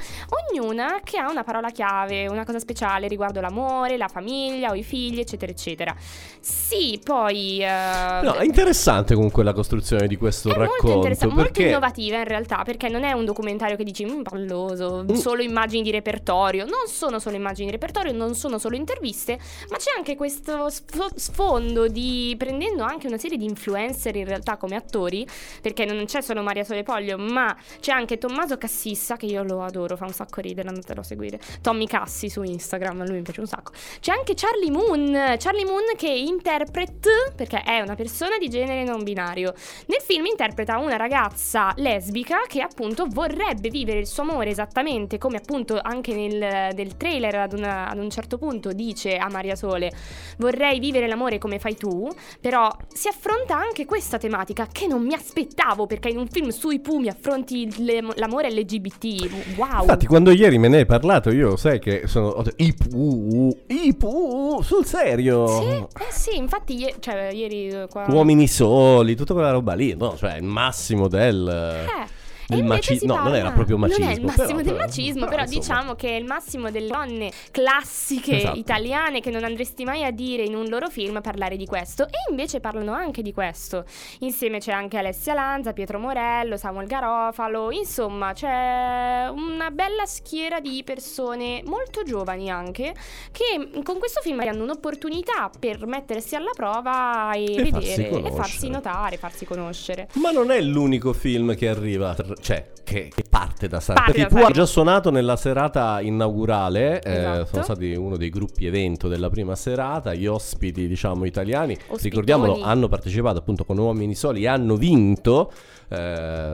ognuna 0.51 0.99
che 1.03 1.17
ha 1.17 1.29
una 1.29 1.43
parola 1.43 1.69
chiave, 1.71 2.27
una 2.27 2.45
cosa 2.45 2.59
speciale 2.59 3.07
riguardo 3.07 3.41
l'amore, 3.41 3.97
la 3.97 4.07
famiglia 4.07 4.69
o 4.69 4.75
i 4.75 4.83
figli 4.83 5.19
eccetera 5.19 5.51
eccetera. 5.51 5.95
Sì, 6.39 6.99
poi... 7.03 7.59
eh, 7.61 8.19
No, 8.23 8.33
è 8.35 8.43
interessante 8.43 9.15
comunque 9.15 9.43
la 9.43 9.53
costruzione 9.53 10.07
di 10.07 10.15
questo 10.15 10.49
è 10.49 10.67
molto 10.81 10.95
interessante, 10.97 11.35
molto 11.35 11.61
innovativa 11.61 12.17
in 12.17 12.23
realtà, 12.25 12.63
perché 12.63 12.89
non 12.89 13.03
è 13.03 13.11
un 13.11 13.25
documentario 13.25 13.75
che 13.75 13.83
dici 13.83 14.05
"Mm, 14.05 14.21
palloso, 14.21 15.03
Mm. 15.09 15.13
solo 15.15 15.41
immagini 15.41 15.83
di 15.83 15.91
repertorio. 15.91 16.65
Non 16.65 16.87
sono 16.87 17.19
solo 17.19 17.35
immagini 17.35 17.65
di 17.67 17.71
repertorio, 17.71 18.11
non 18.11 18.35
sono 18.35 18.57
solo 18.57 18.75
interviste, 18.75 19.37
ma 19.69 19.77
c'è 19.77 19.91
anche 19.97 20.15
questo 20.15 20.69
sfo- 20.69 21.09
sfondo 21.15 21.87
di 21.87 22.35
prendendo 22.37 22.83
anche 22.83 23.07
una 23.07 23.17
serie 23.17 23.37
di 23.37 23.45
influencer 23.45 24.15
in 24.15 24.25
realtà 24.25 24.57
come 24.57 24.75
attori, 24.75 25.25
perché 25.61 25.85
non 25.85 26.03
c'è 26.05 26.21
solo 26.21 26.41
Maria 26.41 26.63
Solepoglio, 26.63 27.17
ma 27.17 27.55
c'è 27.79 27.91
anche 27.91 28.17
Tommaso 28.17 28.57
Cassissa 28.57 29.15
che 29.17 29.25
io 29.27 29.43
lo 29.43 29.61
adoro, 29.63 29.95
fa 29.95 30.05
un 30.05 30.13
sacco 30.13 30.41
ridere, 30.41 30.67
andatelo 30.69 31.01
a 31.01 31.03
seguire. 31.03 31.39
Tommy 31.61 31.85
Cassi 31.87 32.29
su 32.29 32.41
Instagram, 32.43 33.05
lui 33.05 33.17
mi 33.17 33.21
piace 33.21 33.39
un 33.39 33.47
sacco. 33.47 33.71
C'è 33.99 34.11
anche 34.11 34.33
Charlie 34.35 34.71
Moon, 34.71 35.35
Charlie 35.37 35.65
Moon 35.65 35.83
che 35.95 36.09
interpreta 36.09 37.09
perché 37.35 37.61
è 37.63 37.79
una 37.81 37.95
persona 37.95 38.37
di 38.37 38.49
genere 38.49 38.83
non 38.83 39.03
binario. 39.03 39.53
Nel 39.87 40.01
film 40.01 40.25
interpreta 40.25 40.64
una 40.73 40.95
ragazza 40.97 41.73
lesbica 41.77 42.37
che 42.47 42.61
appunto 42.61 43.05
vorrebbe 43.07 43.69
vivere 43.69 43.99
il 43.99 44.07
suo 44.07 44.23
amore 44.23 44.49
esattamente 44.49 45.17
come 45.17 45.37
appunto 45.37 45.79
anche 45.81 46.13
nel 46.13 46.73
del 46.73 46.97
trailer 46.97 47.35
ad, 47.35 47.53
una- 47.53 47.87
ad 47.89 47.97
un 47.97 48.09
certo 48.09 48.37
punto 48.37 48.71
dice 48.73 49.15
a 49.17 49.29
Maria 49.29 49.55
Sole 49.55 49.91
vorrei 50.37 50.79
vivere 50.79 51.07
l'amore 51.07 51.37
come 51.37 51.59
fai 51.59 51.75
tu, 51.75 52.07
però 52.41 52.69
si 52.91 53.07
affronta 53.07 53.55
anche 53.57 53.85
questa 53.85 54.17
tematica 54.17 54.67
che 54.71 54.87
non 54.87 55.03
mi 55.03 55.13
aspettavo 55.13 55.85
perché 55.85 56.09
in 56.09 56.17
un 56.17 56.27
film 56.27 56.49
sui 56.49 56.79
Pooh 56.79 56.99
mi 56.99 57.07
affronti 57.07 57.83
le- 57.83 58.03
l'amore 58.15 58.51
LGBT. 58.51 59.57
Wow. 59.57 59.81
Infatti, 59.81 60.05
quando 60.07 60.31
ieri 60.31 60.57
me 60.57 60.67
ne 60.67 60.77
hai 60.77 60.85
parlato, 60.85 61.31
io 61.31 61.55
sai 61.55 61.79
che 61.79 62.03
sono. 62.07 62.43
I 62.57 62.73
pu, 62.73 63.55
i 63.67 63.95
pu, 63.95 64.61
sul 64.61 64.85
serio. 64.85 65.47
Sì, 65.47 65.63
eh 65.67 66.11
sì, 66.11 66.37
infatti 66.37 66.85
cioè, 66.99 67.29
ieri 67.31 67.67
eh, 67.67 67.87
qua 67.89 68.05
Uomini 68.09 68.47
soli, 68.47 69.15
tutta 69.15 69.33
quella 69.33 69.51
roba 69.51 69.73
lì. 69.73 69.95
No, 69.95 70.15
cioè 70.15 70.39
massimo 70.55 71.09
del. 71.09 71.45
Eh, 71.47 72.07
del 72.47 72.59
e 72.59 72.63
maci- 72.63 73.05
no, 73.05 73.15
non 73.23 73.35
era 73.35 73.51
proprio 73.51 73.77
macismo. 73.77 74.03
Non 74.05 74.13
è 74.13 74.17
il 74.17 74.23
massimo 74.23 74.45
però- 74.45 74.57
del 74.61 74.65
però- 74.73 74.85
macismo, 74.85 75.25
però, 75.25 75.29
però, 75.43 75.49
diciamo 75.49 75.95
che 75.95 76.09
è 76.09 76.15
il 76.15 76.25
massimo 76.25 76.71
delle 76.71 76.87
donne 76.87 77.31
classiche 77.51 78.37
Esatto. 78.37 78.57
italiane 78.59 79.19
che 79.21 79.31
non 79.31 79.43
andresti 79.43 79.83
mai 79.83 80.03
a 80.03 80.11
dire 80.11 80.43
in 80.43 80.55
un 80.55 80.65
loro 80.67 80.89
film 80.89 81.21
parlare 81.21 81.57
di 81.57 81.65
questo. 81.65 82.03
E 82.05 82.29
invece 82.29 82.59
parlano 82.59 82.93
anche 82.93 83.21
di 83.21 83.33
questo. 83.33 83.85
Insieme 84.19 84.59
c'è 84.59 84.71
anche 84.71 84.97
Alessia 84.97 85.33
Lanza, 85.33 85.73
Pietro 85.73 85.99
Morello, 85.99 86.57
Samuel 86.57 86.87
Garofalo. 86.87 87.71
Insomma, 87.71 88.33
c'è 88.33 89.27
una 89.31 89.71
bella 89.71 90.05
schiera 90.05 90.59
di 90.59 90.81
persone 90.83 91.61
molto 91.65 92.03
giovani 92.03 92.49
anche 92.49 92.93
che 93.31 93.81
con 93.83 93.97
questo 93.97 94.21
film 94.21 94.39
hanno 94.41 94.63
un'opportunità 94.63 95.49
per 95.59 95.85
mettersi 95.85 96.35
alla 96.35 96.51
prova 96.55 97.31
e, 97.33 97.43
E 97.43 97.69
farsi 97.69 97.87
vedere 97.89 98.07
e 98.07 98.09
conoscere. 98.09 98.35
farsi 98.35 98.69
notare, 98.69 99.17
farsi 99.17 99.45
conoscere. 99.45 100.07
Ma 100.13 100.31
non 100.31 100.51
è 100.51 100.61
l'unico 100.61 101.13
film 101.13 101.55
che 101.55 101.67
arriva, 101.67 102.15
cioè 102.41 102.67
che, 102.83 103.09
che 103.13 103.23
parte 103.29 103.67
da 103.67 103.79
Sanremo. 103.79 104.11
Perché 104.11 104.27
tu 104.27 104.37
hai 104.37 104.53
già 104.53 104.65
suonato 104.65 105.09
nella 105.09 105.35
serata 105.35 105.99
inaugurale, 106.01 107.01
eh, 107.01 107.17
Esatto. 107.17 107.45
sono 107.47 107.63
stati 107.63 107.93
uno 107.95 108.15
dei 108.17 108.29
gruppi 108.29 108.65
evento 108.67 109.07
della 109.07 109.29
prima 109.29 109.55
serata, 109.55 110.13
gli 110.13 110.27
ospiti 110.27 110.87
diciamo 110.87 111.25
italiani, 111.25 111.73
Ospitoni. 111.73 112.01
ricordiamolo, 112.03 112.61
hanno 112.61 112.87
partecipato 112.87 113.39
appunto 113.39 113.65
con 113.65 113.77
Uomini 113.77 114.13
Soli 114.15 114.43
e 114.43 114.47
hanno 114.47 114.75
vinto. 114.75 115.51
eh, 115.89 116.53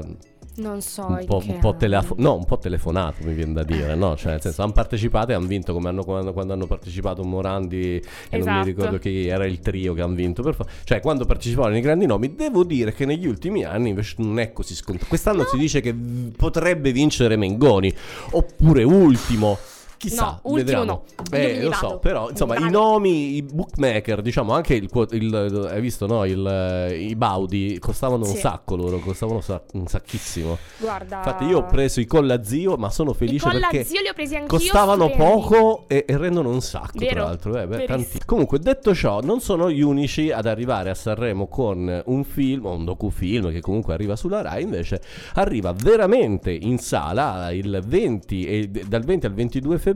Non 0.54 0.82
so 0.82 1.06
un 1.06 1.24
po', 1.26 1.42
un 1.46 1.60
po' 1.60 1.76
telefo- 1.76 2.16
no, 2.18 2.36
un 2.36 2.44
po' 2.46 2.58
telefonato 2.58 3.24
mi 3.24 3.34
viene 3.34 3.54
da 3.54 3.64
dire, 3.64 3.96
no? 3.96 4.18
Cioè, 4.18 4.32
nel 4.34 4.42
senso, 4.42 4.62
hanno 4.64 4.74
partecipato 4.74 5.32
e 5.32 5.34
hanno 5.34 5.48
vinto 5.48 5.72
come 5.72 5.88
hanno, 5.88 6.04
quando, 6.04 6.34
quando 6.34 6.52
hanno 6.54 6.68
partecipato 6.68 7.24
Morandi 7.24 7.96
e 7.96 8.02
non 8.32 8.40
Esatto. 8.42 8.58
mi 8.60 8.64
ricordo 8.66 8.98
chi 9.00 9.28
era 9.28 9.46
il 9.46 9.60
trio 9.60 9.94
che 9.94 10.02
hanno 10.02 10.14
vinto. 10.16 10.42
Per 10.44 10.54
fa- 10.56 10.66
cioè, 10.84 11.00
quando 11.00 11.26
partecipavano 11.26 11.78
i 11.78 11.82
grandi 11.82 12.06
nomi, 12.06 12.36
devo 12.36 12.64
dire 12.66 12.94
che 12.94 13.06
negli 13.06 13.28
ultimi 13.28 13.64
anni 13.64 13.90
invece 13.90 14.16
non 14.18 14.40
è 14.40 14.52
così 14.52 14.76
scontato. 14.76 15.08
Quest'anno 15.08 15.46
si 15.46 15.58
dice 15.58 15.80
che 15.80 15.94
v- 15.94 16.36
potrebbe 16.36 16.92
vincere 16.92 17.38
Mengoni, 17.38 17.92
oppure 18.32 18.84
ultimo. 18.84 19.58
Chissà, 20.02 20.24
No, 20.24 20.40
ultimo 20.52 20.56
vediamo. 20.56 20.84
no. 20.86 21.04
Eh, 21.38 21.62
lo 21.62 21.70
vado. 21.70 21.88
so, 21.88 21.98
però 22.00 22.30
insomma, 22.32 22.58
i 22.58 22.70
nomi, 22.72 23.36
i 23.36 23.44
bookmaker, 23.44 24.22
diciamo 24.24 24.52
anche 24.54 24.74
il, 24.74 24.90
il- 25.12 25.68
hai 25.72 25.80
visto, 25.80 26.08
no? 26.08 26.26
Il, 26.26 26.96
i 27.00 27.16
Baudi 27.16 27.78
costavano 27.80 28.26
un 28.26 28.32
Sì. 28.34 28.38
sacco 28.40 28.76
loro, 28.76 28.98
costavano 29.00 29.42
sa- 29.42 29.62
un 29.74 29.86
sacchissimo. 29.86 30.58
Guarda. 30.80 31.18
Infatti 31.18 31.44
io 31.46 31.60
ho 31.60 31.66
preso 31.66 32.00
i 32.00 32.06
colla 32.06 32.44
zio, 32.44 32.78
ma 32.78 32.90
sono 32.90 33.14
felice 33.14 33.48
colla 33.48 33.68
perché 33.70 33.84
zio 33.84 34.02
li 34.02 34.08
ho 34.08 34.14
presi 34.14 34.36
anch'io, 34.36 34.58
costavano 34.58 35.10
poco 35.12 35.84
e, 35.88 36.04
e 36.08 36.18
rendono 36.18 36.50
un 36.50 36.62
sacco, 36.62 36.98
Vero, 36.98 37.12
tra 37.14 37.24
l'altro. 37.24 37.60
Eh, 37.60 37.68
beh, 37.68 37.86
tanti- 37.86 38.20
Comunque, 38.26 38.58
detto 38.58 38.96
ciò, 38.96 39.22
non 39.22 39.40
sono 39.40 39.70
gli 39.70 39.82
unici 39.82 40.32
ad 40.32 40.48
arrivare 40.48 40.90
a 40.90 40.96
Sanremo 40.96 41.46
con 41.48 42.02
un 42.06 42.24
film, 42.24 42.66
o 42.66 42.74
un 42.74 42.86
docufilm 42.86 43.52
che 43.52 43.62
comunque 43.62 43.94
arriva 43.94 44.16
sulla 44.16 44.42
Rai, 44.42 44.64
invece 44.64 45.00
arriva 45.36 45.74
veramente 45.74 46.52
in 46.52 46.80
sala 46.80 47.52
il 47.52 47.84
20 47.86 48.46
e 48.48 48.68
dal 48.68 49.04
20 49.04 49.26
al 49.28 49.34
22 49.34 49.78
febbraio 49.78 49.90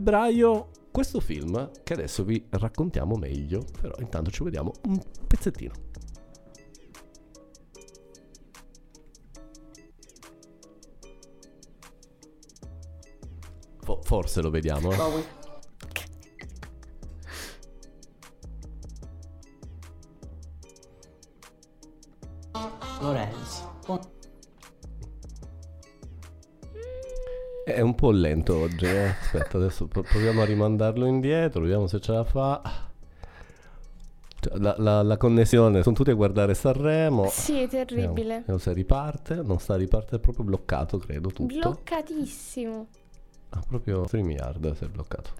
questo 0.91 1.19
film 1.19 1.71
che 1.84 1.93
adesso 1.93 2.23
vi 2.23 2.45
raccontiamo 2.51 3.15
meglio, 3.15 3.65
però 3.81 3.95
intanto 3.99 4.31
ci 4.31 4.43
vediamo 4.43 4.71
un 4.88 4.99
pezzettino. 5.27 5.73
Fo- 13.81 13.99
forse 14.03 14.41
lo 14.41 14.49
vediamo. 14.49 14.91
eh. 14.91 14.95
Bowie. 14.95 15.44
È 27.75 27.81
un 27.81 27.93
po' 27.93 28.11
lento 28.11 28.55
oggi, 28.57 28.85
eh. 28.85 29.07
Aspetta, 29.07 29.57
adesso 29.57 29.88
pro- 29.88 30.01
proviamo 30.03 30.41
a 30.41 30.45
rimandarlo 30.45 31.05
indietro, 31.05 31.61
vediamo 31.61 31.88
se 31.88 31.99
ce 31.99 32.11
la 32.13 32.23
fa. 32.23 32.61
Cioè, 34.39 34.57
La, 34.59 34.75
la- 34.77 35.01
la 35.01 35.17
connessione, 35.17 35.83
sono 35.83 35.93
tutti 35.95 36.09
a 36.09 36.13
guardare 36.13 36.53
Sanremo. 36.53 37.27
Sì, 37.27 37.59
è 37.63 37.67
terribile. 37.67 38.07
Vediamo, 38.07 38.33
vediamo 38.39 38.59
se 38.59 38.71
riparte. 38.73 39.35
Non 39.43 39.59
sta 39.59 39.75
riparte, 39.75 40.15
è 40.15 40.19
proprio 40.19 40.45
bloccato, 40.45 40.97
credo 40.99 41.29
tutto. 41.29 41.53
Bloccatissimo. 41.53 42.88
Ah, 43.49 43.61
proprio 43.67 44.05
StreamYard 44.07 44.73
si 44.75 44.83
è 44.85 44.88
bloccato. 44.88 45.31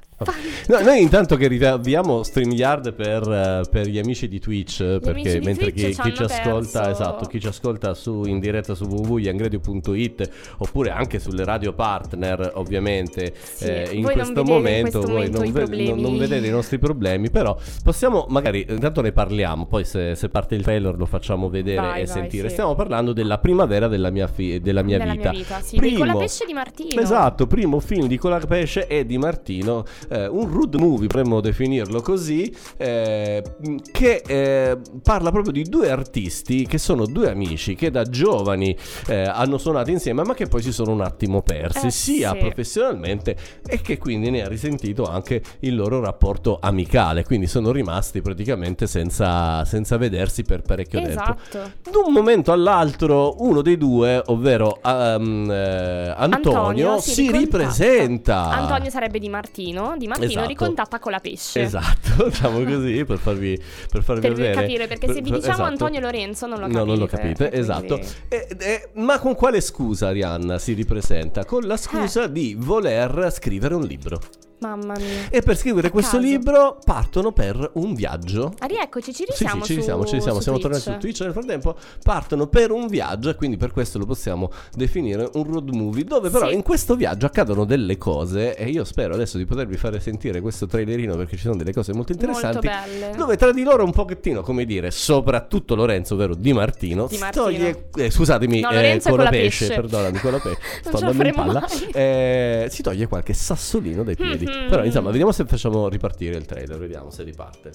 No, 0.68 0.80
noi 0.80 1.02
intanto 1.02 1.36
che 1.36 1.48
riavviamo 1.50 2.24
StreamYard 2.24 2.94
per, 2.94 3.22
eh, 3.30 3.62
per 3.70 3.86
gli 3.88 4.00
amici 4.00 4.30
di 4.30 4.40
Twitch, 4.40 4.78
perché 4.78 5.10
amici 5.10 5.40
di 5.40 5.46
mentre 5.46 5.72
Twitch 5.74 5.88
chi, 5.88 5.94
ci 5.94 6.02
chi 6.04 6.14
ci 6.16 6.24
ascolta, 6.24 6.90
esatto, 6.90 7.26
chi 7.26 7.40
ci 7.42 7.48
ascolta 7.48 7.94
su, 7.94 8.24
in 8.24 8.40
diretta 8.40 8.76
su 8.76 8.86
www.yangradio.it 8.86 10.30
oppure 10.60 10.92
anche 10.92 11.20
sulle 11.20 11.44
radio 11.44 11.74
partner, 11.74 12.52
ovviamente, 12.56 13.34
Sì, 13.36 13.66
eh, 13.66 13.90
in, 13.92 14.04
voi 14.04 14.16
non 14.16 14.34
questo 14.34 14.34
vedete 14.34 14.40
in 14.40 14.48
momento, 14.48 15.00
questo 15.00 15.00
voi 15.02 15.30
momento 15.30 15.38
non, 15.38 15.48
i 15.48 15.52
ve- 15.52 15.90
non- 15.92 16.00
non 16.00 16.18
vedete 16.18 16.48
i 16.48 16.52
nostri 16.52 16.80
problemi, 16.80 17.30
però 17.30 17.58
possiamo 17.84 18.26
magari, 18.30 18.66
intanto 18.70 19.02
ne 19.02 19.12
parliamo, 19.12 19.66
poi 19.66 19.84
se, 19.84 20.16
se 20.16 20.30
parte 20.30 20.56
il 20.56 20.64
trailer 20.64 20.96
lo 20.98 21.06
facciamo 21.06 21.50
vedere 21.50 21.82
Vai, 21.82 22.02
e 22.02 22.06
vai, 22.06 22.08
sentire. 22.08 22.48
sì. 22.48 22.54
Stiamo 22.54 22.74
parlando 22.74 23.12
della 23.12 23.38
primavera 23.40 23.90
della 23.90 24.12
mia, 24.12 24.28
fi- 24.28 24.62
della 24.62 24.82
mia 24.82 24.98
Della 24.98 25.12
vita. 25.12 25.32
mia 25.32 25.40
vita, 25.40 25.60
sì. 25.60 25.78
Di 25.78 25.94
Con 25.96 26.08
la 26.08 26.16
pesce 26.16 26.46
di 26.46 26.54
Martino. 26.54 27.02
Esatto, 27.02 27.48
primo 27.48 27.82
film 27.82 28.08
di 28.08 28.18
Colapesce 28.18 28.88
e 28.88 29.06
di 29.06 29.18
Martino, 29.18 29.84
eh, 30.10 30.28
un 30.28 30.52
road 30.52 30.76
movie, 30.76 31.08
potremmo 31.08 31.42
definirlo 31.42 32.02
così, 32.02 32.54
eh, 32.78 33.44
che 33.92 34.22
eh, 34.26 34.78
parla 35.04 35.32
proprio 35.32 35.52
di 35.52 35.64
due 35.64 35.90
artisti 35.90 36.66
che 36.66 36.78
sono 36.78 37.06
due 37.06 37.30
amici 37.30 37.76
che 37.76 37.92
da 37.92 38.04
giovani 38.04 38.76
eh, 39.08 39.24
hanno 39.24 39.58
suonato 39.58 39.92
insieme 39.92 40.24
ma 40.24 40.34
che 40.34 40.48
poi 40.48 40.62
si 40.62 40.72
sono 40.72 40.92
un 40.92 41.02
attimo 41.02 41.42
persi, 41.42 41.88
Eh, 41.88 41.92
sia 41.92 42.32
sì. 42.32 42.38
professionalmente 42.38 43.36
e 43.66 43.82
che 43.82 43.98
quindi 43.98 44.30
ne 44.30 44.44
ha 44.44 44.48
risentito 44.48 45.06
anche 45.06 45.42
il 45.60 45.76
loro 45.76 46.00
rapporto 46.00 46.58
amicale, 46.62 47.24
quindi 47.24 47.48
sono 47.48 47.72
rimasti 47.72 48.22
praticamente 48.22 48.88
senza, 48.88 49.64
senza 49.66 49.98
vedersi 49.98 50.44
per 50.44 50.62
parecchio 50.62 51.00
tempo. 51.02 51.22
Esatto. 51.22 51.72
Da 51.84 52.00
un 52.06 52.14
momento 52.14 52.52
all'altro 52.52 53.36
uno 53.40 53.62
dei 53.62 53.78
due, 53.78 54.22
ovvero 54.28 54.80
ehm, 54.84 55.50
eh, 55.50 56.14
Antonio, 56.18 57.00
si, 57.00 57.32
ricontatta. 57.32 57.40
ripresenta. 57.40 58.50
Antonio 58.50 58.90
sarebbe 58.90 59.20
di 59.20 59.30
Martino, 59.30 59.95
di 59.98 60.08
Martino 60.08 60.30
Esatto. 60.32 60.48
ricontatta 60.48 61.00
con 61.00 61.12
la 61.12 61.20
pesce. 61.20 61.62
Esatto, 61.62 62.26
diciamo 62.30 62.64
così 62.64 63.04
per 63.06 63.18
farvi, 63.18 63.60
per 63.92 64.04
farvi 64.04 64.22
Per 64.22 64.34
vedere. 64.34 64.54
capire, 64.54 64.88
perché 64.88 65.08
se 65.08 65.22
vi 65.22 65.30
Per- 65.30 65.40
diciamo 65.40 65.54
esatto. 65.54 65.70
Antonio 65.70 66.00
Lorenzo 66.00 66.46
non 66.48 66.60
lo 66.60 66.66
capite. 66.68 66.80
No, 66.80 66.86
non 66.86 66.98
lo 66.98 67.06
capite, 67.08 67.36
quindi- 67.50 67.58
esatto. 67.58 68.00
E- 68.30 68.48
e- 68.60 68.90
ma 68.96 69.20
con 69.20 69.36
quale 69.36 69.62
scusa 69.62 70.08
Arianna 70.08 70.58
si 70.60 70.74
ripresenta? 70.74 71.46
Con 71.46 71.64
la 71.64 71.78
scusa 71.78 72.24
Eh. 72.26 72.32
di 72.32 72.56
voler 72.58 73.30
scrivere 73.32 73.74
un 73.76 73.84
libro. 73.84 74.20
Mamma 74.66 74.94
mia. 74.98 75.30
E 75.30 75.42
per 75.42 75.56
scrivere 75.58 75.88
A 75.88 75.92
questo 75.92 76.18
caso. 76.18 76.28
libro 76.28 76.80
partono 76.84 77.32
per 77.32 77.72
un 77.76 77.94
viaggio. 77.94 78.54
Ah, 78.60 78.66
rieccoci, 78.66 79.14
ci 79.14 79.24
Sì, 79.28 79.44
risiamo 79.46 79.62
sì, 79.62 79.68
ci 79.68 79.74
su- 79.74 79.80
risiamo, 79.80 80.06
ci 80.06 80.16
risiamo. 80.16 80.40
Siamo 80.40 80.58
Twitch. 80.58 80.72
tornati 80.82 80.92
su 80.94 81.00
Twitch 81.06 81.20
nel 81.22 81.32
frattempo. 81.34 81.76
Partono 82.04 82.48
per 82.48 82.72
un 82.72 82.88
viaggio 82.88 83.30
e 83.30 83.36
quindi 83.36 83.58
per 83.58 83.72
questo 83.72 84.00
lo 84.00 84.06
possiamo 84.06 84.50
definire 84.74 85.30
un 85.34 85.44
road 85.44 85.70
movie. 85.70 86.04
Dove 86.04 86.30
però 86.30 86.48
Sì. 86.48 86.54
in 86.56 86.64
questo 86.64 86.96
viaggio 86.96 87.26
accadono 87.26 87.66
delle 87.66 87.98
cose. 87.98 88.56
E 88.56 88.70
io 88.70 88.84
spero 88.84 89.14
adesso 89.14 89.38
di 89.38 89.46
potervi 89.46 89.78
fare 89.78 90.00
sentire 90.00 90.42
questo 90.42 90.66
trailerino 90.66 91.16
perché 91.16 91.36
ci 91.36 91.44
sono 91.44 91.56
delle 91.56 91.74
cose 91.74 91.94
molto 91.94 92.12
interessanti. 92.12 92.68
Molto 92.68 92.82
belle. 92.90 93.16
Dove 93.16 93.38
tra 93.38 93.52
di 93.52 93.64
loro 93.64 93.84
un 93.84 93.92
pochettino, 93.92 94.42
come 94.42 94.66
dire, 94.66 94.90
soprattutto 94.92 95.76
Lorenzo, 95.76 96.14
ovvero 96.16 96.34
Di 96.36 96.54
Martino, 96.54 97.08
Di 97.08 97.16
si 97.16 97.20
Martino. 97.22 97.44
toglie. 97.46 97.88
eh, 97.96 98.10
scusatemi, 98.10 98.60
No, 98.62 98.70
eh, 98.72 99.00
con 99.04 99.18
la 99.18 99.30
pesce, 99.30 99.68
pesce. 99.68 99.82
perdonami, 99.82 100.18
con 100.20 100.32
la 100.34 100.40
pesce. 100.40 100.60
Sto 100.84 100.98
andando 100.98 101.24
in 101.28 101.34
palla. 101.34 101.66
Eh, 101.94 102.68
si 102.70 102.82
toglie 102.82 103.08
qualche 103.08 103.34
sassolino 103.34 104.04
dai 104.04 104.16
piedi. 104.16 104.46
Mhm. 104.62 104.70
Però 104.70 104.84
insomma, 104.84 105.10
vediamo 105.10 105.32
se 105.32 105.46
facciamo 105.46 105.88
ripartire 105.90 106.38
il 106.38 106.46
trailer. 106.46 106.78
Vediamo 106.78 107.10
se 107.10 107.24
riparte. 107.24 107.72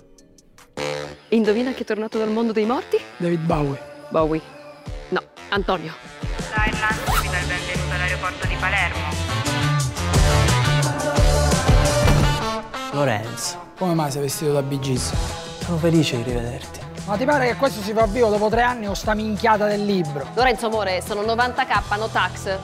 Indovina 1.28 1.72
chi 1.72 1.82
è 1.82 1.86
tornato 1.86 2.18
dal 2.18 2.30
mondo 2.30 2.52
dei 2.52 2.64
morti? 2.64 2.98
David 3.16 3.40
Bowie. 3.40 3.78
Bowie. 4.08 4.40
No, 5.10 5.22
Antonio. 5.50 5.92
Irlanda 6.66 7.20
vi 7.22 7.28
dà 7.28 7.38
il 7.38 7.46
benvenuto 7.46 7.94
all'aeroporto 7.94 8.46
di 8.46 8.54
Palermo. 8.58 9.08
Lorenzo, 12.92 13.68
Come 13.78 13.94
mai 13.94 14.10
sei 14.10 14.22
vestito 14.22 14.52
da 14.52 14.62
Bee 14.62 14.78
Gees? 14.80 15.12
sono 15.64 15.76
felice 15.78 16.16
di 16.16 16.22
rivederti. 16.24 16.80
Ma 17.06 17.16
ti 17.16 17.24
pare 17.24 17.46
che 17.46 17.54
questo 17.56 17.80
si 17.80 17.92
fa 17.92 18.06
vivo 18.06 18.28
dopo 18.28 18.48
tre 18.48 18.62
anni 18.62 18.88
o 18.88 18.94
sta 18.94 19.14
minchiata 19.14 19.66
del 19.66 19.84
libro? 19.84 20.26
Lorenzo, 20.34 20.66
amore, 20.66 21.00
sono 21.00 21.22
90k, 21.22 21.96
no 21.98 22.08
tax. 22.08 22.58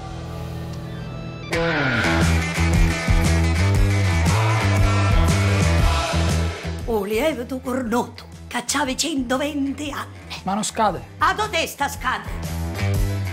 O 7.27 7.29
lievito 7.29 7.59
cornotto, 7.59 8.23
cacciavi 8.47 8.97
120 8.97 9.91
anni. 9.91 10.15
Ma 10.45 10.55
non 10.55 10.63
scade. 10.63 11.03
A 11.19 11.35
tua 11.35 11.49
testa 11.49 11.89
scade. 11.89 12.29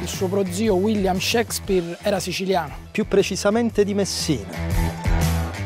Il 0.01 0.07
suo 0.07 0.27
prozio 0.27 0.73
William 0.73 1.19
Shakespeare 1.19 1.99
era 2.01 2.19
siciliano. 2.19 2.75
Più 2.89 3.07
precisamente 3.07 3.83
di 3.83 3.93
Messina. 3.93 4.49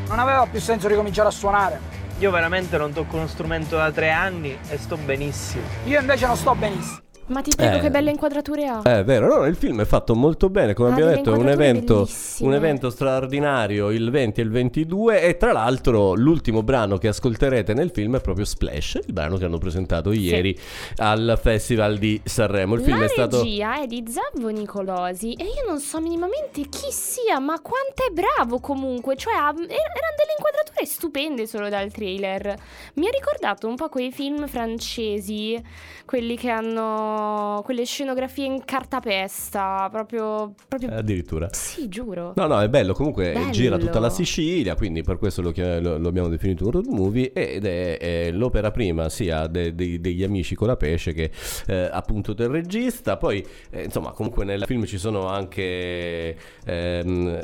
Non 0.09 0.19
aveva 0.19 0.45
più 0.45 0.59
senso 0.59 0.89
ricominciare 0.89 1.29
a 1.29 1.31
suonare. 1.31 1.79
Io 2.19 2.29
veramente 2.29 2.77
non 2.77 2.91
tocco 2.91 3.15
uno 3.15 3.27
strumento 3.27 3.77
da 3.77 3.93
tre 3.93 4.11
anni 4.11 4.57
e 4.67 4.77
sto 4.77 4.97
benissimo. 4.97 5.63
Io 5.85 5.97
invece 5.97 6.27
non 6.27 6.35
sto 6.35 6.53
benissimo. 6.53 7.06
Ma 7.27 7.41
ti 7.41 7.51
prego, 7.55 7.77
Eh. 7.77 7.79
che 7.79 7.89
belle 7.91 8.09
inquadrature 8.11 8.65
ha. 8.67 8.81
È 8.81 9.03
vero, 9.03 9.27
no, 9.27 9.45
il 9.45 9.55
film 9.55 9.81
è 9.81 9.85
fatto 9.85 10.15
molto 10.15 10.49
bene, 10.49 10.73
come 10.73 10.89
Ha 10.89 10.91
abbiamo 10.93 11.11
detto, 11.11 11.33
è 11.33 11.37
un 11.37 11.49
evento, 11.49 12.07
un 12.39 12.53
evento 12.53 12.89
straordinario 12.89 13.89
il 13.91 14.09
20 14.09 14.39
e 14.39 14.43
il 14.43 14.49
22 14.49 15.21
e 15.21 15.37
tra 15.37 15.51
l'altro 15.51 16.13
l'ultimo 16.13 16.63
brano 16.63 16.97
che 16.97 17.09
ascolterete 17.09 17.73
nel 17.73 17.91
film 17.91 18.15
è 18.15 18.21
proprio 18.21 18.45
Splash, 18.45 19.01
il 19.05 19.13
brano 19.13 19.37
che 19.37 19.45
hanno 19.45 19.57
presentato 19.57 20.11
ieri 20.11 20.57
al 20.97 21.37
Festival 21.41 21.97
di 21.97 22.19
Sanremo. 22.23 22.75
Il 22.75 22.81
film 22.81 22.99
la 22.99 23.05
è 23.05 23.09
stato... 23.09 23.41
regia 23.41 23.81
è 23.81 23.87
di 23.87 24.05
Zavvo 24.07 24.47
Nicolosi 24.49 25.33
e 25.33 25.43
io 25.43 25.67
non 25.67 25.79
so 25.79 25.99
minimamente 25.99 26.61
chi 26.69 26.91
sia, 26.91 27.39
ma 27.39 27.59
quanto 27.59 28.03
è 28.07 28.11
bravo 28.13 28.59
comunque. 28.59 29.15
Cioè, 29.17 29.33
er- 29.33 29.41
erano 29.41 29.57
delle 29.57 30.33
inquadrature 30.37 30.85
stupende 30.85 31.45
solo 31.45 31.67
dal 31.67 31.91
trailer. 31.91 32.55
Mi 32.93 33.07
ha 33.07 33.11
ricordato 33.11 33.67
un 33.67 33.75
po' 33.75 33.89
quei 33.89 34.11
film 34.11 34.47
francesi, 34.47 35.61
quelli 36.05 36.37
che 36.37 36.49
hanno 36.49 37.15
quelle 37.63 37.85
scenografie 37.85 38.45
in 38.45 38.63
cartapesta, 38.65 39.87
proprio... 39.91 40.53
proprio... 40.67 40.89
Addirittura. 40.93 41.47
Sì, 41.51 41.87
giuro. 41.87 42.33
No, 42.35 42.47
no, 42.47 42.59
è 42.61 42.69
bello. 42.69 42.93
Comunque 42.93 43.31
Bello. 43.33 43.49
gira 43.51 43.77
tutta 43.77 43.99
la 43.99 44.09
Sicilia, 44.09 44.75
quindi 44.75 45.01
per 45.03 45.17
questo 45.17 45.41
lo, 45.41 45.51
lo- 45.55 45.97
lo 45.97 46.07
abbiamo 46.07 46.27
definito 46.29 46.65
un 46.65 46.71
road 46.71 46.85
movie. 46.87 47.31
Ed 47.33 47.65
è, 47.65 47.97
è 47.97 48.31
l'opera 48.31 48.71
prima 48.71 49.09
sia 49.09 49.47
de- 49.47 49.73
de- 49.75 49.99
degli 49.99 50.23
amici 50.23 50.55
con 50.55 50.67
la 50.67 50.77
pesce 50.77 51.13
che 51.13 51.31
eh, 51.67 51.89
appunto 51.91 52.33
del 52.33 52.49
regista. 52.49 53.17
Poi, 53.17 53.45
eh, 53.69 53.83
insomma, 53.83 54.11
comunque 54.11 54.45
nel 54.45 54.63
film 54.65 54.85
ci 54.85 54.97
sono 54.97 55.27
anche. 55.27 56.35
ehm, 56.65 57.41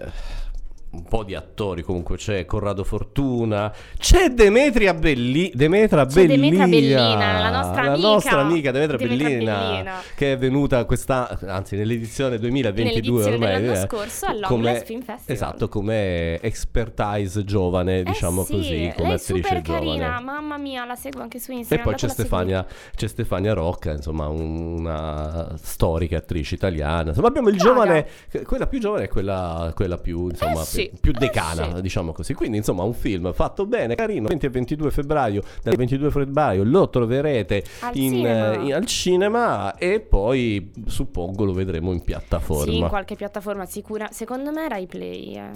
un 0.93 1.03
po' 1.03 1.23
di 1.23 1.33
attori 1.33 1.81
comunque 1.81 2.17
c'è 2.17 2.45
Corrado 2.45 2.83
Fortuna 2.83 3.73
c'è 3.97 4.29
Demetria 4.29 4.93
Belli 4.93 5.51
Demetra 5.53 6.05
C'è 6.05 6.27
Bellina 6.27 6.65
Demetra 6.65 6.67
Bellina, 6.67 7.39
la 7.39 7.49
nostra 7.49 7.83
la 7.83 7.91
amica. 7.93 8.07
nostra 8.07 8.39
amica 8.41 8.71
Demetra, 8.71 8.97
Demetra 8.97 9.27
Bellina, 9.27 9.57
Bellina. 9.69 9.93
che 10.15 10.33
è 10.33 10.37
venuta 10.37 10.85
questa 10.85 11.39
anzi 11.47 11.75
nell'edizione 11.75 12.37
2022 12.37 12.83
Nell'edizione 12.93 13.33
ormai 13.33 13.61
dell'anno 13.61 13.79
eh, 13.83 13.87
scorso 13.87 14.25
all'Homeless 14.27 14.83
Film 14.85 15.01
Festival. 15.01 15.35
esatto 15.35 15.67
come 15.67 16.39
expertise 16.41 17.43
giovane 17.43 18.03
diciamo 18.03 18.41
Eh 18.41 18.45
sì, 18.45 18.51
così 18.53 18.93
come 18.95 19.13
attrice 19.13 19.61
giovane 19.61 19.61
carina, 19.61 20.19
mamma 20.19 20.57
mia, 20.57 20.85
la 20.85 20.95
seguo 20.95 21.21
anche 21.23 21.39
su 21.39 21.51
e 21.51 21.55
Instagram. 21.55 21.85
poi 21.87 21.95
c'è. 21.95 22.07
Stefania, 22.09 22.65
c'è 22.95 23.07
Stefania 23.07 23.53
Rocca, 23.53 23.91
insomma, 23.91 24.27
un- 24.27 24.77
una 24.79 25.53
storica 25.61 26.17
attrice 26.17 26.55
italiana. 26.55 27.09
Insomma, 27.09 27.27
abbiamo 27.27 27.49
il 27.49 27.57
Raga. 27.57 27.69
giovane, 27.69 28.07
quella 28.45 28.67
più 28.67 28.79
giovane 28.79 29.03
e 29.05 29.07
quella, 29.07 29.71
quella 29.75 29.97
più, 29.97 30.27
insomma, 30.29 30.61
Eh 30.61 30.65
sì, 30.65 30.82
più, 30.89 30.99
più 30.99 31.11
eh 31.15 31.17
decana, 31.19 31.75
sì. 31.75 31.81
diciamo 31.81 32.11
così. 32.11 32.33
Quindi, 32.33 32.57
insomma, 32.57 32.83
un 32.83 32.93
film 32.93 33.31
fatto 33.33 33.65
bene, 33.65 33.95
carino, 33.95 34.27
20 34.27 34.45
e 34.45 34.49
22 34.49 34.91
febbraio. 34.91 35.41
Dal 35.61 35.75
22 35.75 36.11
febbraio 36.11 36.63
lo 36.63 36.89
troverete 36.89 37.63
Al 37.81 37.95
in, 37.95 38.11
cinema. 38.11 38.51
eh, 38.53 38.65
in- 38.65 38.73
al 38.73 38.85
cinema 38.85 39.75
e 39.77 39.99
poi 39.99 40.71
suppongo 40.87 41.43
lo 41.45 41.53
vedremo 41.53 41.91
in 41.91 42.01
piattaforma. 42.01 42.71
Sì, 42.71 42.77
in 42.77 42.87
qualche 42.87 43.15
piattaforma 43.15 43.65
sicura. 43.65 44.09
Secondo 44.11 44.51
me 44.51 44.67
Rai 44.67 44.85
Play. 44.87 45.35
eh. 45.35 45.51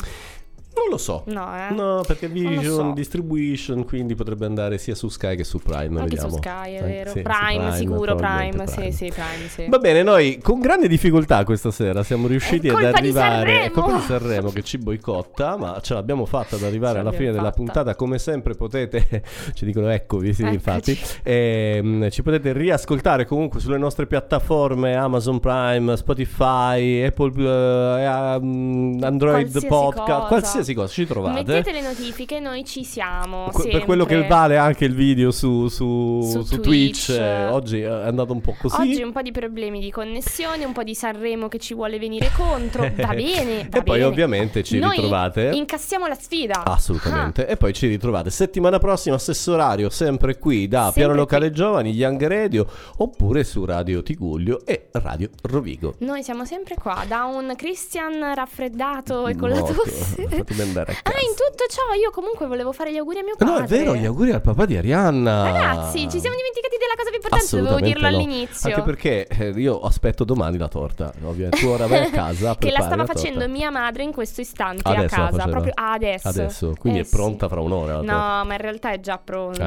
Non 0.78 0.90
lo 0.92 0.98
so. 0.98 1.24
No, 1.28 1.48
eh. 1.56 1.74
No, 1.74 2.02
perché 2.06 2.28
Vision 2.28 2.90
so. 2.90 2.92
Distribution, 2.94 3.84
quindi 3.86 4.16
potrebbe 4.16 4.46
andare 4.46 4.78
sia 4.78 4.96
su 4.96 5.10
Sky 5.10 5.36
che 5.36 5.44
su 5.44 5.60
Prime. 5.60 6.00
Anche 6.00 6.16
vediamo. 6.16 6.30
su 6.30 6.36
Sky, 6.38 6.74
è 6.76 6.84
Eh, 6.84 6.86
vero. 6.88 7.10
sì, 7.12 7.18
su 7.18 7.24
Prime, 7.24 7.76
sicuro, 7.76 8.16
probabilmente 8.16 8.72
Prime. 8.74 8.92
Sì, 8.92 9.06
sì, 9.06 9.12
Prime, 9.12 9.48
sì. 9.50 9.66
Va 9.68 9.78
bene, 9.80 10.04
noi 10.04 10.40
con 10.42 10.60
grande 10.60 10.88
difficoltà 10.88 11.44
questa 11.44 11.72
sera 11.72 12.04
siamo 12.04 12.28
riusciti 12.28 12.68
È 12.68 12.72
ad 12.72 12.84
arrivare. 12.84 13.63
È 13.63 13.72
colpa 13.72 13.94
di 13.94 14.02
Sanremo 14.02 14.50
che 14.52 14.63
ci 14.63 14.78
boicotta, 14.78 15.58
ma 15.58 15.80
ce 15.82 15.94
l'abbiamo 15.94 16.26
fatta 16.26 16.56
ad 16.56 16.63
arrivare 16.63 17.00
alla 17.00 17.12
fine 17.12 17.26
l'abbiamo 17.32 17.38
della 17.38 17.52
fatta. 17.52 17.63
puntata. 17.63 17.96
Come 17.96 18.20
sempre 18.20 18.54
potete, 18.56 19.24
ci 19.54 19.66
dicono 19.66 19.90
eccovi, 19.90 20.34
sì, 20.34 20.42
Eccoci. 20.44 20.54
infatti. 20.56 21.00
Ehm, 21.24 22.10
ci 22.10 22.22
potete 22.24 22.54
riascoltare 22.54 23.26
comunque 23.26 23.60
sulle 23.60 23.78
nostre 23.78 24.06
piattaforme 24.08 24.96
Amazon 24.96 25.40
Prime, 25.40 25.96
Spotify, 25.98 27.04
Apple, 27.04 27.34
eh, 27.44 28.04
ehm, 28.04 29.00
Android 29.02 29.42
Qualsiasi 29.50 29.68
Podcast, 29.68 30.06
cosa. 30.08 30.28
qualsiasi 30.28 30.66
cosa 30.73 30.91
ci 30.91 31.06
trovate. 31.06 31.43
Mettete 31.43 31.71
le 31.71 31.82
notifiche, 31.82 32.39
noi 32.39 32.63
ci 32.65 32.84
siamo. 32.84 33.49
Que- 33.51 33.69
per 33.69 33.86
quello 33.86 34.06
che 34.06 34.25
vale 34.27 34.58
anche 34.58 34.86
il 34.86 34.93
video 34.93 35.32
su, 35.32 35.67
su- 35.67 36.21
Su 36.21 36.41
su 36.43 36.60
Twitch, 36.60 37.10
eh, 37.10 37.45
oggi 37.47 37.82
è 37.82 37.86
andato 37.88 38.34
un 38.34 38.41
po' 38.41 38.56
così. 38.60 38.80
Oggi 38.82 39.01
un 39.03 39.12
po' 39.12 39.21
di 39.21 39.32
problemi 39.32 39.80
di 39.80 39.91
connessione, 39.91 40.65
un 40.65 40.73
po' 40.73 40.84
di 40.84 40.95
Sanremo 40.95 41.47
che 41.47 41.60
ci 41.60 41.73
vuole 41.73 41.99
venire 41.99 42.32
contro. 42.36 42.84
Va 42.97 43.13
bene, 43.13 43.67
va 43.69 43.80
e 43.80 43.84
poi 43.84 43.97
bene. 43.99 44.03
ovviamente 44.03 44.63
ci 44.63 44.80
Noi 44.80 44.95
ritrovate. 44.95 45.51
Incassiamo 45.53 46.08
la 46.08 46.15
sfida. 46.15 46.63
Assolutamente. 46.63 47.47
E 47.47 47.58
poi 47.58 47.73
ci 47.73 47.88
ritrovate 47.88 48.30
settimana 48.30 48.80
prossima, 48.80 49.17
stesso 49.17 49.53
orario, 49.53 49.89
sempre 49.89 50.38
qui 50.38 50.67
da 50.67 50.84
Sempre 50.86 51.01
Piano 51.01 51.15
Locale 51.15 51.51
Giovani, 51.51 51.91
Young 51.91 52.25
Radio, 52.25 52.65
oppure 52.97 53.43
su 53.43 53.65
Radio 53.65 54.01
Tigullio 54.03 54.65
e 54.65 54.88
Radio 54.93 55.30
Rovigo. 55.43 55.89
Ah, 55.99 56.06
Noi 56.06 56.23
siamo 56.23 56.45
sempre 56.45 56.75
qua, 56.75 57.03
da 57.08 57.25
un 57.25 57.53
Christian 57.56 58.34
raffreddato 58.34 59.27
e 59.27 59.36
con 59.36 59.49
la 59.49 59.60
Molto. 59.60 59.73
tosse. 59.84 60.27
Fatemi 60.58 60.62
andare 60.67 60.91
a 60.91 60.96
Ah, 60.98 61.02
casa. 61.12 61.17
in 61.20 61.34
tutto 61.36 61.63
ciò 61.70 61.82
io 62.00 62.12
comunque 62.12 62.48
volevo 62.48 62.72
fare 62.72 62.91
gli 62.91 62.98
auguri 62.98 63.20
a 63.20 63.24
mio 63.24 63.36
padre. 63.38 63.54
No, 63.54 63.60
è 63.60 63.67
vero, 63.67 63.96
gli 63.96 64.06
auguri 64.06 64.32
al 64.32 64.41
papà 64.41 64.65
di 64.65 64.78
Arianna. 64.78 65.43
Ragazzi, 65.43 66.00
ci 66.10 66.20
siamo 66.20 66.36
dimenticati 66.36 66.76
della 66.80 66.96
cosa 66.98 67.10
più 67.10 67.20
importante, 67.22 67.58
dovevo 67.58 67.80
dirlo 67.80 68.10
no. 68.10 68.15
all'inizio. 68.15 68.70
Anche 68.70 68.82
perché 68.82 69.28
eh, 69.28 69.50
io 69.56 69.80
aspetto 69.82 70.24
domani 70.24 70.58
la 70.58 70.67
torta. 70.67 71.12
Ovviamente 71.24 71.60
tu 71.60 71.67
ora 71.67 71.88
vai 71.88 72.06
a 72.06 72.10
casa. 72.12 72.56
che 72.58 72.72
la 72.72 72.82
stava 72.82 73.06
torta. 73.06 73.13
facendo 73.13 73.48
mia 73.48 73.70
madre 73.72 74.04
in 74.04 74.12
questo 74.12 74.41
istante 74.41 74.82
Adesso 74.89 75.15
a 75.15 75.20
la 75.24 75.30
casa, 75.30 75.48
proprio 75.50 75.72
adesso. 75.76 76.28
Adesso, 76.28 76.76
quindi 76.80 77.00
Eh 77.00 77.04
è 77.04 77.06
pronta 77.06 77.48
fra 77.48 77.60
un'ora. 77.62 77.93
la 77.93 78.00
torta. 78.00 78.13
No, 78.13 78.46
ma 78.46 78.54
in 78.54 78.62
realtà 78.62 78.91
è 78.91 79.00
già 79.00 79.17
pronta. 79.24 79.65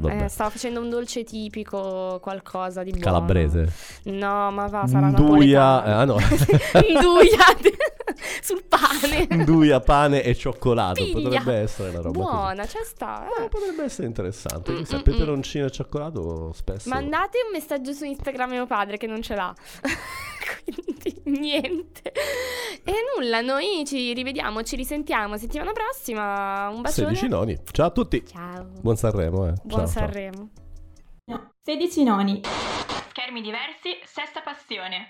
Ah. 0.00 0.24
Eh, 0.24 0.28
stava 0.28 0.50
facendo 0.50 0.80
un 0.80 0.90
dolce 0.90 1.24
tipico, 1.24 2.18
qualcosa 2.20 2.82
di 2.82 2.90
buono. 2.90 3.04
Calabrese. 3.04 3.72
No, 4.04 4.50
ma 4.50 4.66
va, 4.66 4.86
sarà 4.86 5.06
Nduia, 5.08 5.84
eh, 5.84 5.90
ah 5.90 6.04
no. 6.04 6.16
Nduia 6.74 7.46
sul 8.42 8.64
pane. 8.64 9.26
Nduia, 9.30 9.80
pane 9.80 10.22
e 10.22 10.34
cioccolato. 10.34 11.02
Piglia. 11.02 11.20
Potrebbe 11.22 11.54
essere 11.54 11.90
una 11.90 12.00
roba 12.00 12.18
così. 12.18 12.30
Buona, 12.30 12.64
c'è 12.66 12.84
sta. 12.84 13.26
eh. 13.26 13.48
Potrebbe 13.48 13.84
essere 13.84 14.06
interessante. 14.06 14.72
Mm, 14.72 14.76
Chissà, 14.76 14.98
mm, 14.98 15.02
peperoncino 15.02 15.66
e 15.66 15.70
cioccolato 15.70 16.52
spesso. 16.52 16.88
Mandate 16.88 17.38
un 17.44 17.52
messaggio 17.52 17.92
su 17.92 18.04
Instagram 18.04 18.50
a 18.50 18.52
mio 18.52 18.66
padre 18.66 18.96
che 18.96 19.06
non 19.06 19.22
ce 19.22 19.34
l'ha. 19.34 19.54
Quindi 20.64 21.20
niente. 21.40 22.12
E 22.84 22.92
nulla, 23.16 23.40
noi 23.40 23.84
ci 23.86 24.12
rivediamo, 24.12 24.62
ci 24.62 24.76
risentiamo 24.76 25.36
settimana 25.36 25.72
prossima. 25.72 26.68
Un 26.68 26.82
bacione. 26.82 27.14
16 27.14 27.28
noni. 27.28 27.58
Ciao 27.70 27.86
a 27.86 27.90
tutti. 27.90 28.24
Ciao. 28.26 28.66
Buon 28.80 28.96
Sanremo, 28.96 29.46
eh. 29.48 29.52
Buon 29.62 29.86
Ciao, 29.86 29.86
ciao. 29.86 29.86
Sanremo. 29.86 30.50
16 31.62 32.02
noni. 32.04 32.40
Schermi 33.08 33.40
diversi, 33.40 33.96
sesta 34.04 34.40
passione. 34.42 35.02